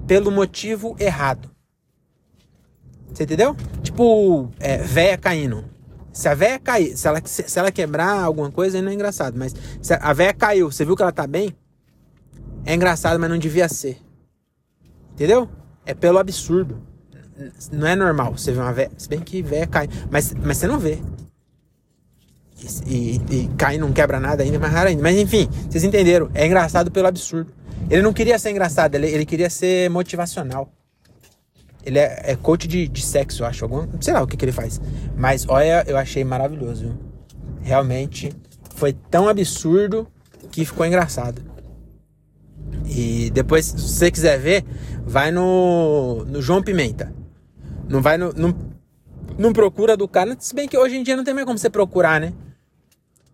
pelo 0.06 0.32
motivo 0.32 0.98
errado. 1.00 1.50
Você 3.08 3.24
entendeu? 3.24 3.56
Tipo, 3.82 4.52
é, 4.60 4.80
véia 4.80 5.18
caindo. 5.18 5.71
Se 6.12 6.28
a 6.28 6.34
véia 6.34 6.60
cair, 6.60 6.98
se 6.98 7.08
ela, 7.08 7.22
se, 7.24 7.44
se 7.48 7.60
ela 7.60 7.72
quebrar 7.72 8.24
alguma 8.24 8.52
coisa, 8.52 8.82
não 8.82 8.92
é 8.92 8.94
engraçado. 8.94 9.38
Mas 9.38 9.56
se 9.82 9.94
a 9.94 10.14
véia 10.14 10.34
caiu, 10.34 10.72
você 10.72 10.84
viu 10.84 10.96
que 10.96 11.02
ela 11.02 11.12
tá 11.12 11.26
bem? 11.26 11.56
É 12.66 12.74
engraçado, 12.74 13.20
mas 13.20 13.30
não 13.30 13.38
devia 13.38 13.68
ser. 13.70 13.98
Entendeu? 15.14 15.50
É 15.86 15.94
pelo 15.94 16.20
absurdo 16.20 16.92
não 17.72 17.88
é 17.88 17.96
normal 17.96 18.38
você 18.38 18.52
ver 18.52 18.60
uma 18.60 18.74
véia. 18.74 18.92
Se 18.98 19.08
bem 19.08 19.20
que 19.20 19.42
véia 19.42 19.66
cai. 19.66 19.90
Mas, 20.10 20.34
mas 20.34 20.58
você 20.58 20.68
não 20.68 20.80
vê. 20.80 21.00
E, 22.86 22.96
e, 22.96 23.36
e 23.36 23.48
cai 23.58 23.78
não 23.78 23.92
quebra 23.92 24.20
nada 24.20 24.44
ainda, 24.44 24.60
mais 24.60 24.72
raro 24.72 24.90
ainda. 24.90 25.02
Mas 25.02 25.18
enfim, 25.18 25.50
vocês 25.70 25.84
entenderam. 25.84 26.30
É 26.34 26.46
engraçado 26.46 26.92
pelo 26.92 27.08
absurdo. 27.08 27.52
Ele 27.90 28.02
não 28.02 28.14
queria 28.14 28.38
ser 28.38 28.52
engraçado, 28.52 28.96
ele, 28.96 29.08
ele 29.08 29.26
queria 29.26 29.50
ser 29.50 29.90
motivacional. 29.90 30.72
Ele 31.86 32.00
é, 32.00 32.32
é 32.32 32.36
coach 32.36 32.68
de, 32.68 32.88
de 32.88 33.02
sexo, 33.02 33.44
eu 33.44 33.48
acho. 33.48 33.66
Algum, 33.66 33.88
sei 34.00 34.14
lá 34.14 34.22
o 34.22 34.28
que, 34.28 34.38
que 34.38 34.46
ele 34.46 34.52
faz. 34.52 34.80
Mas 35.16 35.46
olha, 35.48 35.84
eu 35.88 35.98
achei 35.98 36.24
maravilhoso. 36.24 36.86
Viu? 36.86 36.94
Realmente 37.62 38.32
foi 38.76 38.94
tão 38.94 39.28
absurdo 39.28 40.08
que 40.52 40.66
ficou 40.66 40.86
engraçado. 40.86 41.42
E 42.86 43.30
depois, 43.32 43.66
se 43.66 43.76
você 43.76 44.12
quiser 44.12 44.40
ver, 44.40 44.66
vai 45.06 45.32
no, 45.32 46.26
no 46.26 46.42
João 46.42 46.62
Pimenta. 46.62 47.14
Não 47.88 48.02
vai 48.02 48.18
no. 48.18 48.34
Não, 48.34 48.56
não 49.38 49.54
procura 49.54 49.96
do 49.96 50.08
cara. 50.08 50.36
Se 50.40 50.54
bem 50.54 50.68
que 50.68 50.78
hoje 50.78 50.98
em 50.98 51.04
dia 51.04 51.16
não 51.16 51.24
tem 51.24 51.34
mais 51.34 51.46
como 51.46 51.58
você 51.58 51.70
procurar, 51.70 52.20
né? 52.20 52.34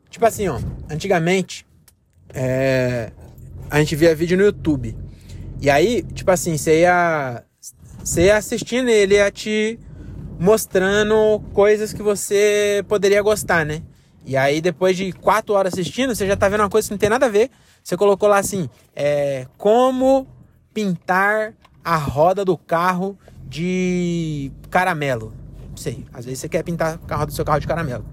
Tipo 0.09 0.25
assim, 0.25 0.47
ó. 0.47 0.59
Antigamente, 0.89 1.65
é, 2.33 3.11
a 3.69 3.79
gente 3.79 3.95
via 3.95 4.15
vídeo 4.15 4.37
no 4.37 4.43
YouTube. 4.43 4.95
E 5.59 5.69
aí, 5.69 6.03
tipo 6.13 6.29
assim, 6.31 6.57
você 6.57 6.81
ia. 6.81 7.43
Você 8.07 8.31
assistindo 8.31 8.87
ele 8.87 9.15
ia 9.15 9.29
te 9.29 9.77
mostrando 10.39 11.43
coisas 11.51 11.91
que 11.91 12.01
você 12.01 12.81
poderia 12.87 13.21
gostar, 13.21 13.65
né? 13.65 13.83
E 14.25 14.37
aí, 14.37 14.61
depois 14.61 14.95
de 14.95 15.11
quatro 15.11 15.53
horas 15.53 15.73
assistindo, 15.73 16.15
você 16.15 16.25
já 16.25 16.37
tá 16.37 16.47
vendo 16.47 16.61
uma 16.61 16.69
coisa 16.69 16.87
que 16.87 16.93
não 16.93 16.97
tem 16.97 17.09
nada 17.09 17.25
a 17.25 17.29
ver. 17.29 17.51
Você 17.83 17.97
colocou 17.97 18.29
lá 18.29 18.37
assim: 18.37 18.69
é, 18.95 19.45
como 19.57 20.25
pintar 20.73 21.53
a 21.83 21.97
roda 21.97 22.45
do 22.45 22.57
carro 22.57 23.19
de 23.43 24.53
caramelo. 24.69 25.33
Não 25.69 25.75
sei, 25.75 26.05
às 26.13 26.23
vezes 26.23 26.39
você 26.39 26.47
quer 26.47 26.63
pintar 26.63 26.97
a 27.09 27.13
roda 27.13 27.25
do 27.25 27.33
seu 27.33 27.43
carro 27.43 27.59
de 27.59 27.67
caramelo. 27.67 28.05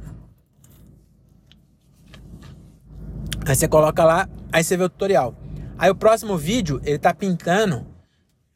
Aí 3.46 3.54
você 3.54 3.68
coloca 3.68 4.02
lá, 4.04 4.28
aí 4.52 4.64
você 4.64 4.76
vê 4.76 4.82
o 4.82 4.88
tutorial. 4.88 5.36
Aí 5.78 5.88
o 5.88 5.94
próximo 5.94 6.36
vídeo, 6.36 6.80
ele 6.84 6.98
tá 6.98 7.14
pintando 7.14 7.93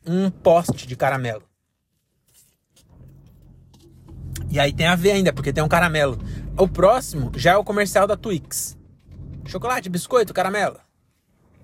um 0.09 0.31
poste 0.31 0.87
de 0.87 0.97
caramelo. 0.97 1.43
E 4.51 4.59
aí 4.59 4.73
tem 4.73 4.87
a 4.87 4.97
ver 4.97 5.13
ainda, 5.13 5.33
porque 5.33 5.53
tem 5.53 5.63
um 5.63 5.69
caramelo. 5.69 6.19
O 6.57 6.67
próximo 6.67 7.31
já 7.37 7.53
é 7.53 7.57
o 7.57 7.65
comercial 7.65 8.07
da 8.07 8.17
Twix. 8.17 8.77
Chocolate, 9.47 9.89
biscoito, 9.89 10.33
caramelo. 10.33 10.79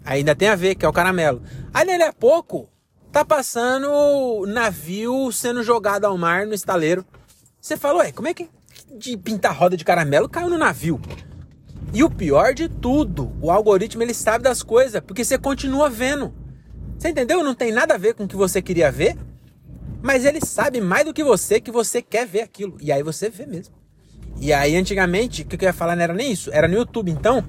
Ainda 0.04 0.34
tem 0.36 0.48
a 0.48 0.54
ver, 0.54 0.74
que 0.74 0.84
é 0.84 0.88
o 0.88 0.92
caramelo. 0.92 1.42
Aí 1.72 1.86
dali 1.86 2.02
a 2.02 2.12
pouco, 2.12 2.68
tá 3.10 3.24
passando 3.24 4.44
navio 4.46 5.32
sendo 5.32 5.62
jogado 5.62 6.04
ao 6.04 6.18
mar 6.18 6.46
no 6.46 6.52
estaleiro. 6.52 7.04
Você 7.58 7.76
falou, 7.76 8.00
ué, 8.00 8.12
como 8.12 8.28
é 8.28 8.34
que. 8.34 8.50
de 8.98 9.16
pintar 9.16 9.56
roda 9.56 9.76
de 9.76 9.84
caramelo 9.84 10.28
caiu 10.28 10.50
no 10.50 10.58
navio. 10.58 11.00
E 11.92 12.04
o 12.04 12.10
pior 12.10 12.52
de 12.52 12.68
tudo, 12.68 13.32
o 13.40 13.50
algoritmo 13.50 14.02
ele 14.02 14.12
sabe 14.12 14.44
das 14.44 14.62
coisas, 14.62 15.00
porque 15.00 15.24
você 15.24 15.38
continua 15.38 15.88
vendo. 15.88 16.34
Você 16.98 17.08
entendeu? 17.08 17.42
Não 17.42 17.54
tem 17.54 17.72
nada 17.72 17.94
a 17.94 17.98
ver 17.98 18.14
com 18.14 18.24
o 18.24 18.28
que 18.28 18.36
você 18.36 18.62
queria 18.62 18.90
ver, 18.90 19.16
mas 20.02 20.24
ele 20.24 20.40
sabe 20.44 20.80
mais 20.80 21.04
do 21.04 21.12
que 21.14 21.24
você 21.24 21.60
que 21.60 21.70
você 21.70 22.00
quer 22.00 22.26
ver 22.26 22.42
aquilo. 22.42 22.76
E 22.80 22.92
aí 22.92 23.02
você 23.02 23.28
vê 23.28 23.46
mesmo. 23.46 23.74
E 24.40 24.52
aí 24.52 24.76
antigamente, 24.76 25.42
o 25.42 25.44
que 25.46 25.56
eu 25.56 25.68
ia 25.68 25.72
falar 25.72 25.96
não 25.96 26.02
era 26.02 26.14
nem 26.14 26.32
isso, 26.32 26.50
era 26.52 26.66
no 26.66 26.74
YouTube. 26.74 27.10
Então, 27.10 27.44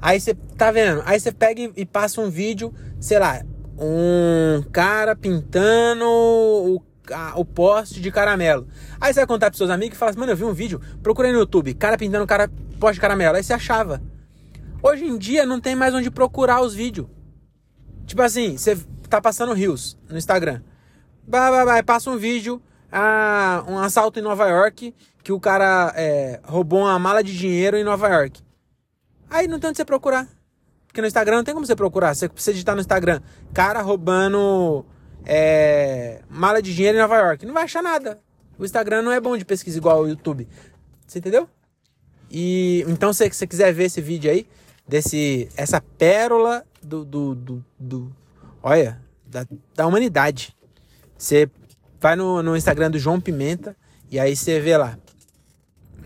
aí 0.00 0.20
você 0.20 0.34
tá 0.56 0.70
vendo, 0.70 1.02
aí 1.04 1.18
você 1.18 1.32
pega 1.32 1.70
e 1.76 1.84
passa 1.84 2.20
um 2.20 2.30
vídeo, 2.30 2.72
sei 3.00 3.18
lá, 3.18 3.42
um 3.78 4.62
cara 4.70 5.16
pintando 5.16 6.04
o 6.06 6.82
o 7.36 7.44
poste 7.44 8.00
de 8.00 8.10
caramelo. 8.10 8.66
Aí 9.00 9.12
você 9.12 9.20
vai 9.20 9.26
contar 9.26 9.50
pros 9.50 9.58
seus 9.58 9.70
amigos 9.70 9.96
e 9.96 9.98
fala 9.98 10.10
assim, 10.10 10.20
mano, 10.20 10.32
eu 10.32 10.36
vi 10.36 10.44
um 10.44 10.52
vídeo, 10.52 10.80
procurei 11.02 11.32
no 11.32 11.40
YouTube, 11.40 11.74
cara 11.74 11.98
pintando 11.98 12.26
cara, 12.26 12.48
poste 12.78 12.94
de 12.94 13.00
caramelo. 13.00 13.36
Aí 13.36 13.42
você 13.42 13.52
achava. 13.52 14.00
Hoje 14.82 15.04
em 15.04 15.18
dia 15.18 15.44
não 15.44 15.60
tem 15.60 15.74
mais 15.74 15.94
onde 15.94 16.10
procurar 16.10 16.60
os 16.60 16.74
vídeos. 16.74 17.08
Tipo 18.06 18.22
assim, 18.22 18.56
você 18.56 18.76
tá 19.08 19.20
passando 19.20 19.52
rios 19.52 19.98
no 20.08 20.18
Instagram. 20.18 20.62
Vai, 21.26 21.50
vai, 21.50 21.64
vai, 21.64 21.82
passa 21.82 22.10
um 22.10 22.16
vídeo, 22.16 22.60
ah, 22.90 23.64
um 23.68 23.78
assalto 23.78 24.18
em 24.18 24.22
Nova 24.22 24.48
York, 24.48 24.94
que 25.22 25.32
o 25.32 25.40
cara 25.40 25.92
é, 25.96 26.40
roubou 26.44 26.80
uma 26.80 26.98
mala 26.98 27.22
de 27.22 27.36
dinheiro 27.36 27.76
em 27.76 27.84
Nova 27.84 28.08
York. 28.08 28.42
Aí 29.30 29.46
não 29.46 29.58
tem 29.58 29.68
onde 29.68 29.76
você 29.76 29.84
procurar. 29.84 30.28
Porque 30.86 31.00
no 31.00 31.06
Instagram 31.06 31.36
não 31.36 31.44
tem 31.44 31.54
como 31.54 31.64
você 31.64 31.74
procurar. 31.74 32.14
Você 32.14 32.28
precisa 32.28 32.52
digitar 32.52 32.74
no 32.74 32.80
Instagram, 32.80 33.20
cara 33.54 33.80
roubando 33.80 34.84
é, 35.24 36.20
mala 36.28 36.60
de 36.60 36.74
dinheiro 36.74 36.98
em 36.98 37.00
Nova 37.00 37.16
York. 37.16 37.46
Não 37.46 37.54
vai 37.54 37.64
achar 37.64 37.82
nada. 37.82 38.20
O 38.58 38.64
Instagram 38.64 39.02
não 39.02 39.12
é 39.12 39.20
bom 39.20 39.36
de 39.36 39.44
pesquisa 39.44 39.78
igual 39.78 40.02
o 40.02 40.08
YouTube. 40.08 40.46
Você 41.06 41.18
entendeu? 41.18 41.48
E 42.30 42.84
então, 42.88 43.12
se 43.12 43.28
você 43.30 43.46
quiser 43.46 43.72
ver 43.72 43.84
esse 43.84 44.00
vídeo 44.00 44.30
aí, 44.30 44.46
desse 44.86 45.48
essa 45.56 45.80
pérola 45.80 46.64
do, 46.82 47.04
do, 47.04 47.34
do, 47.34 47.64
do 47.78 48.16
olha, 48.62 49.00
da, 49.26 49.46
da 49.74 49.86
humanidade. 49.86 50.54
Você 51.16 51.48
vai 52.00 52.16
no, 52.16 52.42
no 52.42 52.56
Instagram 52.56 52.90
do 52.90 52.98
João 52.98 53.20
Pimenta 53.20 53.76
e 54.10 54.18
aí 54.18 54.34
você 54.36 54.60
vê 54.60 54.76
lá 54.76 54.98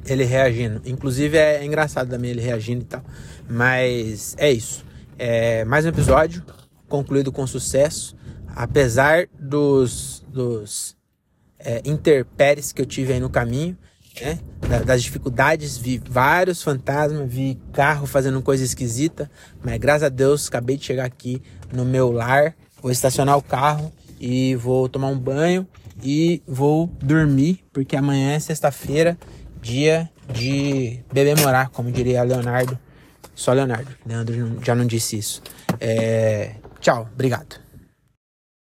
ele 0.05 0.25
reagindo. 0.25 0.83
Inclusive 0.85 1.37
é, 1.37 1.65
engraçado 1.65 2.11
também 2.11 2.31
ele 2.31 2.41
reagindo 2.41 2.83
e 2.83 2.87
tal. 2.87 3.03
Mas 3.49 4.35
é 4.39 4.53
isso. 4.53 4.85
É 5.19 5.65
mais 5.65 5.85
um 5.85 5.89
episódio 5.89 6.45
concluído 6.89 7.33
com 7.33 7.47
sucesso 7.47 8.17
apesar 8.57 9.29
dos, 9.39 10.25
dos 10.27 10.97
é, 11.59 11.83
interpéries 11.85 12.73
que 12.73 12.81
eu 12.81 12.87
tive 12.87 13.13
aí 13.13 13.21
no 13.21 13.29
caminho, 13.29 13.77
né? 14.21 14.39
das 14.85 15.03
dificuldades, 15.03 15.77
vi 15.77 16.01
vários 16.09 16.63
fantasmas, 16.63 17.33
vi 17.33 17.59
carro 17.73 18.07
fazendo 18.07 18.43
coisa 18.43 18.65
esquisita, 18.65 19.31
mas 19.63 19.79
graças 19.79 20.05
a 20.05 20.09
Deus 20.09 20.49
acabei 20.49 20.77
de 20.77 20.85
chegar 20.85 21.05
aqui 21.05 21.43
no 21.73 21.85
meu 21.85 22.11
lar, 22.11 22.55
vou 22.83 22.91
estacionar 22.91 23.37
o 23.37 23.43
carro 23.43 23.93
e 24.19 24.57
vou 24.57 24.89
tomar 24.89 25.09
um 25.09 25.19
banho 25.19 25.67
e 26.03 26.43
vou 26.47 26.89
dormir, 27.01 27.65
porque 27.73 27.97
amanhã 27.97 28.33
é 28.33 28.39
sexta-feira, 28.39 29.17
dia 29.63 30.11
de 30.33 31.01
beber 31.13 31.39
morar, 31.41 31.69
como 31.71 31.91
diria 31.91 32.23
Leonardo. 32.23 32.79
Só 33.35 33.53
Leonardo, 33.53 33.91
Leandro 34.07 34.59
já 34.65 34.75
não 34.75 34.87
disse 34.87 35.19
isso. 35.19 35.43
É... 35.81 36.55
Tchau, 36.81 37.09
obrigado. 37.13 37.66